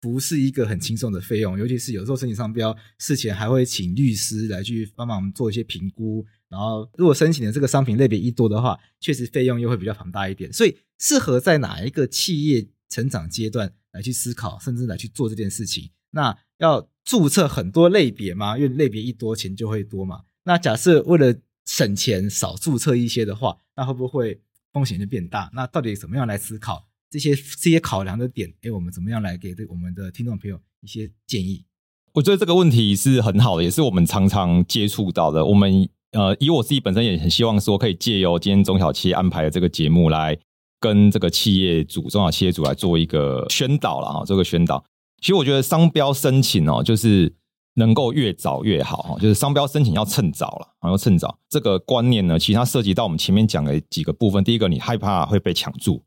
[0.00, 10.52] 不是一个很轻松的费用，尤其是有时候申请商标事前还会请律师来去帮忙做一些评估，然后如果申请的这个商品类别一多的话，确实费用又会比较庞大一点。
[10.52, 15.90] 所以适合在哪一个企业成长阶段来去思考，甚至来去做这件事情？
[16.12, 18.56] 那要注册很多类别吗？
[18.56, 20.22] 因为类别一多，钱就会多嘛。
[20.44, 24.40] 那假设为了省钱，少注册一些的话，那会不会？
[24.76, 28.52] 风险就变大，那到底怎么样来思考这些这些考量的点？
[28.60, 31.64] 哎，我们怎么样来给这我们的听众朋友一些建议？
[32.12, 35.42] 我觉得这个问题是很好的，也是我们常常接触到的。
[35.46, 40.38] 我们呃，以我自己本身也很希望说，可以借由今天中小企业安排的这个节目，来
[40.78, 44.84] 跟这个企业主、中小企业主来做一个宣导了哈，做个宣导。
[45.22, 47.34] 其实我觉得商标申请哦，就是。
[47.78, 51.38] 能够越早越好哈，就是商标申请要趁早了，要趁早。
[51.48, 54.42] 这个观念呢，其实它涉及到我们前面讲的几个部分。
[54.42, 56.02] 第一个，你害怕会被抢注，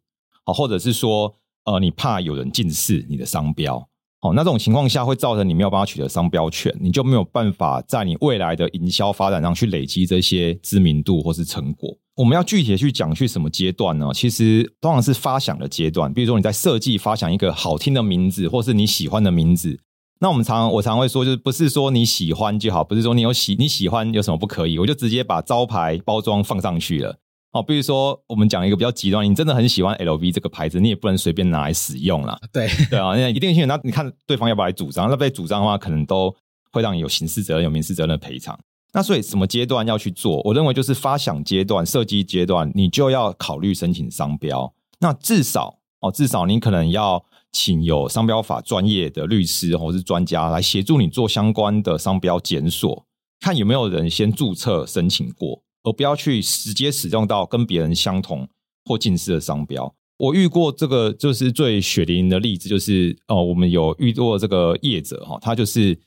[0.45, 1.33] 好，或者是说，
[1.65, 3.87] 呃，你怕有人近视你的商标，
[4.19, 11.95] 好，那这种情况下会造成你没有办法取得商标权，你就没有办法在你未来的营销发展上去累积这些知名度或是成果。
[12.15, 14.09] 我们要具体的去讲去什么阶段呢？
[14.13, 19.79] 其实通常是发想的阶段，比如说你在设计发想一个好听的名字，或是你喜欢的名字。
[20.19, 27.15] 那我们常我常会说，就是不是说你喜欢就好，不是说你有喜你喜欢有什么不可以，我就直接把招牌包装放上去了。
[27.51, 32.37] 哦，比如说我们讲一个比较极端，你真的很喜欢 LV 这个牌子，你也不能随便拿来使用啦。
[32.51, 35.09] 对对啊，那一定性，那你看对方要不要来主张？
[35.09, 36.35] 那被主张的话，可能都
[36.71, 38.59] 会让你有刑事责任、有民事责任的赔偿。
[38.91, 40.41] 那所以什么阶段要去做？
[40.43, 44.71] 我认为就是发想阶段、设计阶段，你就要考虑申请商标。
[44.99, 53.05] 那至少哦，至少你可能要请有商标法专业的律师或是专家来协助你做相关的商标检索，
[53.39, 58.47] 看有没有人先注册申请过，而不要去直接使用到跟别人相同
[58.85, 59.93] 或近似的商标。
[60.17, 65.99] 我遇过这个就是最血淋淋的例子，就是哦，我们有遇过这个业者哈，他就是。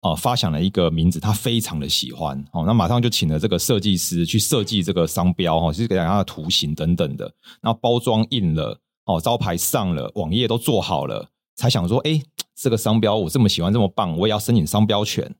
[0.00, 7.24] 啊、呃，发想了一个名字，他非常的喜欢哦，那马上就请了这个设计师去设计这个商标哈，就是给他的图形等等的，
[7.60, 12.22] 然后包装印了哦，招牌上了，网页都做好了，才想说，哎，
[12.54, 15.34] 这个商标我这么喜欢，这么棒，我也要申请商标权。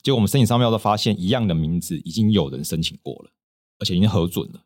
[0.00, 3.32] 结果我们申请商标都发现，一样的名字已经有人申请过了，
[3.80, 4.60] 而且已经核准了。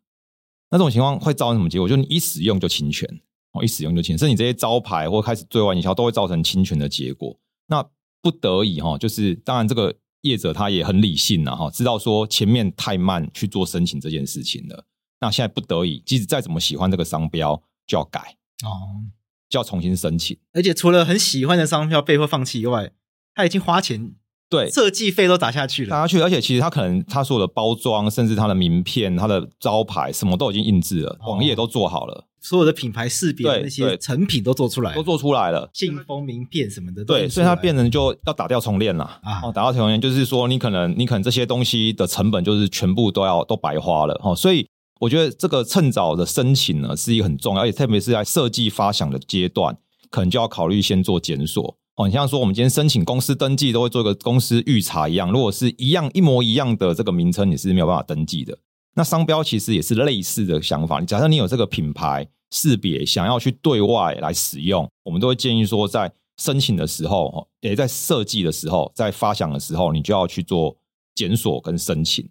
[0.71, 1.89] 那这种情况会造成什么结果？
[1.89, 3.09] 就你一使用就侵权
[3.53, 7.35] 哦，一使用就侵权，甚至你这些招牌或开始对外营销都会造成侵权的结果。
[7.67, 7.83] 那
[8.21, 14.85] 不得已哈，就是当然这个业者他也很理性了哈，知道说前面太慢去做申请这件事情了。
[15.21, 19.05] 那现在不得已，即使再怎么喜欢这个商标，就要改哦，
[19.49, 20.37] 就要重新申请。
[20.53, 22.93] 而且除了很喜欢的商票被迫放弃以外，
[23.35, 24.15] 他已经花钱。
[24.51, 39.41] 对，设计费都打下去了，打下去，而且其实他可能他所有的包装，甚至他的名片、他的招牌，什么都已经印制了，网页都做好了，所有的品牌识别那些成品都做出来，都做出来了，信封、名片什么的，对，所以它变成就要打掉重练了啊！
[39.43, 44.21] 哦，打掉重练就是说，你可能你可能这些东西的成本就是全部都要都白花了。
[44.23, 44.69] 哦，所以
[45.05, 49.77] 我觉得这个趁早的申请呢是一个很重要，而且特别是在设计发想的阶段，
[50.11, 51.77] 可能就要考虑先做检索。
[51.97, 55.31] 哦，你像说我们今天申请公司登记，都会做一个公司预查一样。
[55.31, 58.59] 如果是一样一模一样的这个名称，你是没有办法登记的。
[58.95, 61.01] 那商标其实也是类似的想法。
[61.01, 70.79] 你假设你有这个品牌识别，想要去对外来使用，我们都会建议说，在申请的时候，也在设计的时候，在发想的时候，你就要去做
[71.15, 72.27] 检索跟申请。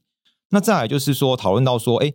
[0.49, 2.11] 那再来就是说，讨论到说，哎。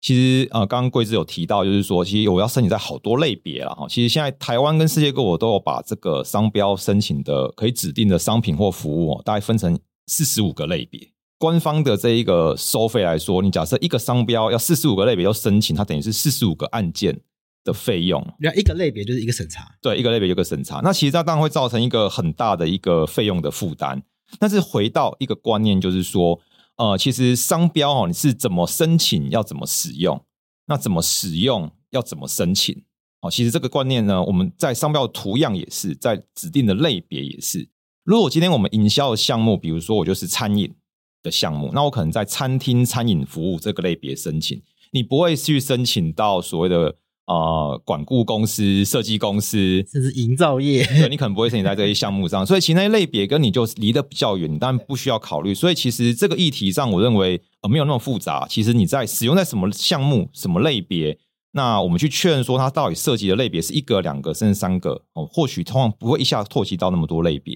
[0.00, 3.86] 其实呃，刚刚贵智有提到，就是说，其实我要申请在好多类别了哈。
[3.86, 10.98] 其实现在台湾跟世界各国都有把这个商标申请的可以指定的商品或服务，大概分成四十五个类别。
[11.36, 17.20] 官方的这一个收费来说，你假设一个商标要四十五个类别要申请，它等于是四十五个案件
[17.62, 18.26] 的费用。
[18.38, 20.80] 那一个类别就是一个审查，对，一个类别一个审查。
[20.82, 24.02] 那其实它当然会造成一个很大的一个费用的负担。
[24.38, 26.40] 但是回到一个观念，就是说。
[26.80, 30.24] 呃，其实商标哦，你是怎么申请，要怎么使用，
[30.64, 32.84] 那怎么使用，要怎么申请？
[33.20, 37.68] 哦，其实这个观念呢，我们在商标的图样也是，在指定的类别也是。
[38.02, 40.74] 如果今天我们营销的项目，比如说我就是餐饮
[41.22, 44.62] 的项目，那我可能在餐厅餐饮服务这个类别申请，
[44.92, 46.96] 你不会去申请到所谓的。
[47.30, 49.56] 呃，管顾公司、设计公司，
[49.86, 55.54] 甚至营造业，对，你可能不会申请在这些项目上，所以其实那些类别跟你就离得比较远，但不需要考虑。
[55.54, 58.48] 所以其实这个议题上，我认为呃没有那么复杂。
[58.50, 61.16] 其实你在使用在什么项目、什么类别，
[61.52, 67.54] 那我们去确认说它到底涉及的类别是一个、两个甚至三个哦，或许通常不会一下唾弃到那么多类别，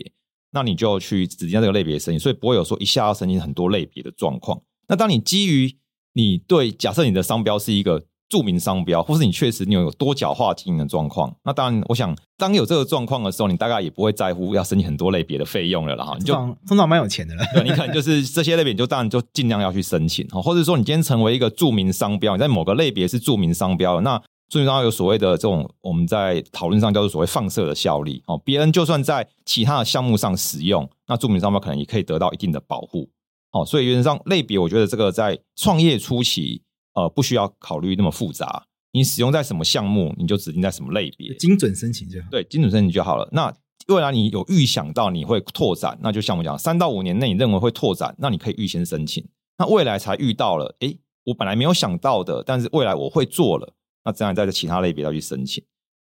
[0.53, 4.63] 那你就去指定这个类别申请，所以不会有说一下要申请很多类别的状况。
[4.87, 5.77] 那当你基于
[6.13, 8.05] 你对假设你的商标是一个。
[8.35, 16.05] 著名商标，或是你确实你有多角化经营的状况，那当然，我想当有这个状况的时候，你大概也不会在乎要申请很多类别的费用了啦。
[16.05, 16.35] 哈，你就
[16.67, 17.45] 通常蛮有钱的了。
[17.55, 28.21] 对，你可能就是这些类别，你就当然 就尽量要去申请，或者说你今天成为一个著名商标，你在某个类别是著名商标，那著名商标有所谓的这种我们在讨论上叫做所谓放射的效力。
[28.27, 33.09] 哦，别人就算在其他的项目上使用，那著名商标可能也可以得到一定的保护。
[33.53, 36.63] 哦，所以原则上类别，我觉得这个在创业初期。
[36.95, 38.67] 呃，不需要考虑那么复杂。
[38.93, 42.29] 你使用在什么项目，你就指定在什么类别，精准申请就好。
[42.31, 43.29] 对，精准申请就好了。
[43.33, 43.53] 那
[43.89, 49.27] 未来你有预想到你会拓展，那就像我讲，三到五年内你认为会拓展，那你可以预先申请。
[49.59, 53.75] 那未来才遇到了，诶，我本来没有想到的，但是未来我会做了，
[54.05, 55.65] 那这样在其他类别要去申请。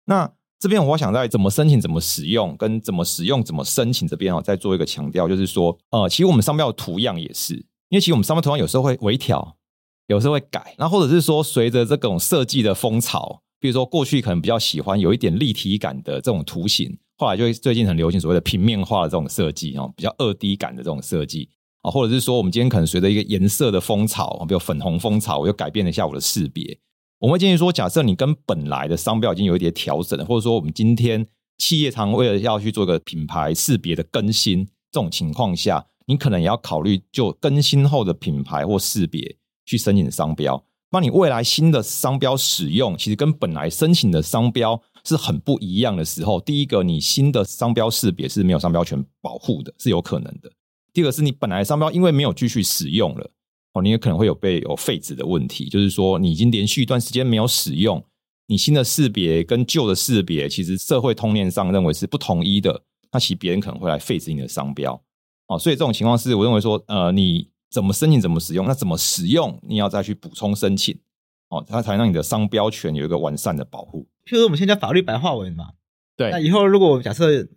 [0.04, 0.30] 那
[0.60, 7.54] 这边我想在怎么申请、怎么使用、跟怎么使用、怎么申请这边哦，再做一个强调，就是说，呃，其实我们商标的图样也是，
[7.88, 9.56] 因为其实我们商标图样有时候会微调。
[10.06, 21.48] 有时候会改，那或者是说，随着这种设计的风潮，比如说过去可能比较喜欢有一点立体感的这种图形，后来就最近很流行所谓的平面化的这种设计哦，比较二 D 感的这种设计
[21.80, 26.78] 啊，或者是说我们今天可能随着一个颜色的风潮，比如粉红风潮，我又改变了一下我的识别。
[27.20, 31.26] 我们会建议说，假设你跟本来的商标已经有一点调整了，或者说我们今天
[31.56, 39.38] 企业常为了要去做一个品牌识别的更新，这种情况下，你可能也要考虑就更新后的品牌或识别。
[39.64, 50.50] 去申请商标，那你未来新的商标使用，其实跟本来申请的商标是很不一样的时候，第一个，你新的商标识别是没有商标权保护的，是有可能的。
[50.92, 53.30] 第二个是你本来商标因为没有继续使用了，
[53.72, 58.02] 哦，你也可能会有被有废止的问题，就是说你已经连续一段时间没有使用，
[58.46, 65.02] 你新的识别跟旧的识别，其实社会通念上认为是不统一的，那其实别人可能会来废止你的商标，
[65.48, 70.96] 哦，所以这种情况是我认为说，呃，你怎么申请怎么使用，那怎么使用你要再去补充申请，
[71.48, 74.06] 哦，它才能让你的商标权有一个完善的保护。
[74.24, 75.70] 譬如说我们现在叫法律白话文嘛，
[76.16, 77.48] 对，那以后如果我假设。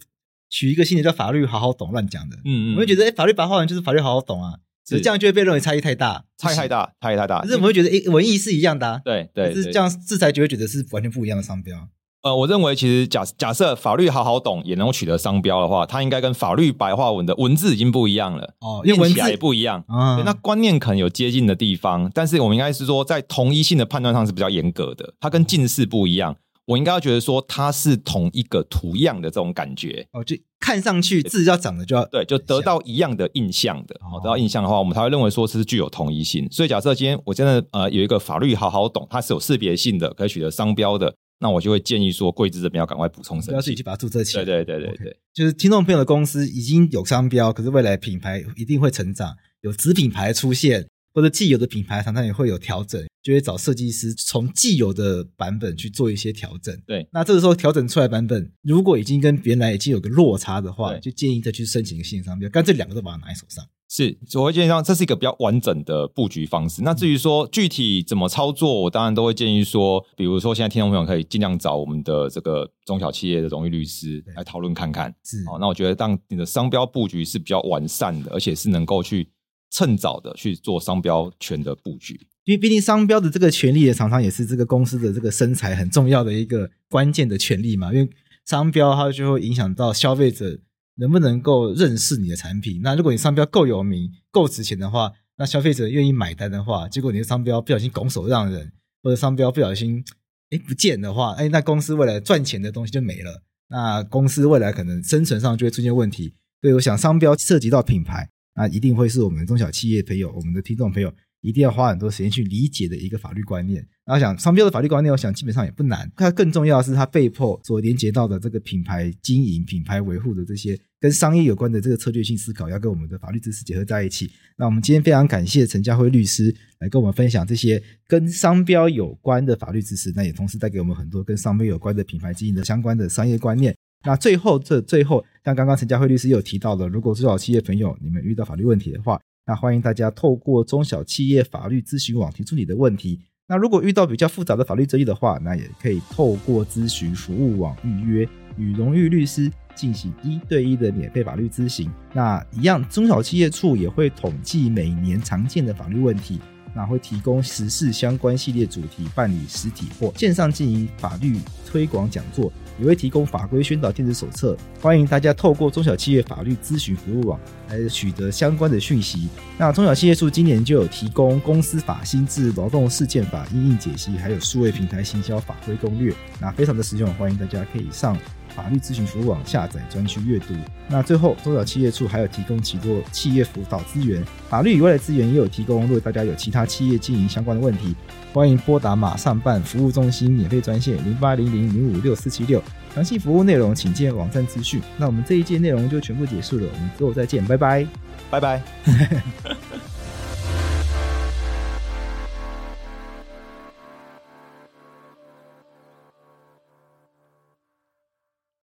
[0.50, 7.42] 取一个新的叫法律好好懂，乱讲的，嗯嗯，我会觉得，哎，法律白话文就是法律好好懂啊，是这样就会被认为差异太大，差异太大，差异太大。
[7.42, 11.78] 可是我们会觉得，哎，文艺是一样的啊，对对，是这样，制裁就会觉得是完全不一样的商标。
[12.24, 26.36] 呃，我认为其实假假设法律好好懂也能够取得商标的话，它应该跟法律白话文的文字已经不一样了哦，因为文字也不一样啊，那观念可能有接近的地方，但是我们应该是说在同一性的判断上是比较严格的，它跟近似不一样。
[26.66, 33.96] 我应该要觉得说它是同一个图样的这种感觉哦，就看上去字要长得就要对，就得到一样的印象的。
[34.02, 36.46] 哦，得到印象的话，我们才会认为说是具有同一性。
[36.52, 44.46] 所以假设今天我真的呃有一个法律好好懂，它是有识别性的，可以取得商标的，那我就会建议说贵志这边要赶快补充申请，要自己去把它注册起来。
[44.46, 45.16] 对对对对对，okay.
[45.34, 50.88] 就是听众朋友的公司已经有商标，可是未来品牌一定会成长，有子品牌出现。
[51.14, 56.80] 或者既有的品牌常常也会有调整，就会找设计师从既有的版本去做一些调整。
[56.86, 63.66] 对，那这个时候调整出来版本，如果已经跟原来已经有个落差的话，就建议再去申请一个新商标，干脆两个都把它拿在手上。
[63.90, 66.82] 是，我会建议上这是一个比较完整的布局方式。
[66.82, 75.14] 那至于说具体怎么操作，我当然都会建议说，比如说现在听众朋友可以尽量找我们的这个中小企业的荣誉律师来讨论看看。
[75.24, 79.30] 是，好，那我觉得当你的商标布局是比较完善的，而且是能够去。
[79.70, 87.94] 趁早的去做商标权的布局，因为毕竟商标的这个权利，常常也是这个公司的这个身财很重要的一个关键的权利嘛。
[87.94, 88.10] 因为
[88.46, 90.58] 商标它就会影响到消费者
[90.98, 92.82] 能不能够认识你的产品。
[92.84, 98.72] 那如果你商标够有名、够值钱的话，那消费者愿意买单的话，结果你的商标不小心拱手让人，
[99.02, 100.04] 或者商标不小心
[100.50, 103.44] 哎不见的话，哎，那公司未来赚钱的东西就没了。
[103.70, 106.34] 那公司未来可能生存上就会出现问题。
[106.62, 108.30] 所以我想，商标涉及到品牌。
[108.56, 113.86] 那一定会是我们中小企业朋友，我们的听众朋友一定要花很多时间去理解的一个法律观念。
[114.06, 116.10] 然后想商标的法律观念，我想基本上也不难。
[116.16, 124.32] 它更重要的是它被迫所连接到的这个品牌经营、品牌维护的这些跟商业有关的这个策略性思考，要跟我们的法律知识结合在一起。
[124.58, 133.76] 那我们今天非常感谢陈家辉律师来跟我们分享这些跟商标有关的法律知识，那也同时带给我们很多跟商标有关的品牌经营的相关的商业观念。
[134.06, 143.22] 那最后，这最后，像刚刚陈家辉律师有提到的，如果中小企业朋友你们遇到法律问题的话，那欢迎大家透过中小企业法律咨询网提出你的问题。
[143.48, 148.28] 那如果遇到比较复杂的法律争议的话，那也可以透过咨询服务网预约
[148.58, 151.90] 与荣誉律师进行一对一的免费法律咨询。
[152.14, 156.42] 那一样，中小企业处也会统计每年常见的法律问题。
[156.78, 169.28] 那会提供时事相关系列主题办理实体或线上进行法律推广讲座，也会提供法规宣导电子手册，欢迎大家透过中小企业法律咨询服务网来取得相关的讯息。
[169.58, 178.16] 那中小企业处今年就有提供公司法新制、劳动事件法应应解析，还有数位平台行销法规攻略，那非常的实用，欢迎大家可以上。
[178.58, 180.56] 法律咨询服务网下载专区阅读。
[180.88, 185.84] 那最后，中小企业处还有提供许多企业辅导资源，法律以外的资源也有提供。
[185.84, 187.96] 如果大家有其他企业经营相关的问题，
[188.34, 192.62] 欢迎拨打马上办服务中心免费专线零八零零零五六四七六。
[192.96, 194.82] 详细服务内容请见网站资讯。
[194.98, 197.86] 那我们这一届内容就全部结束了，我们之后再见，拜拜，
[198.32, 198.62] 拜拜。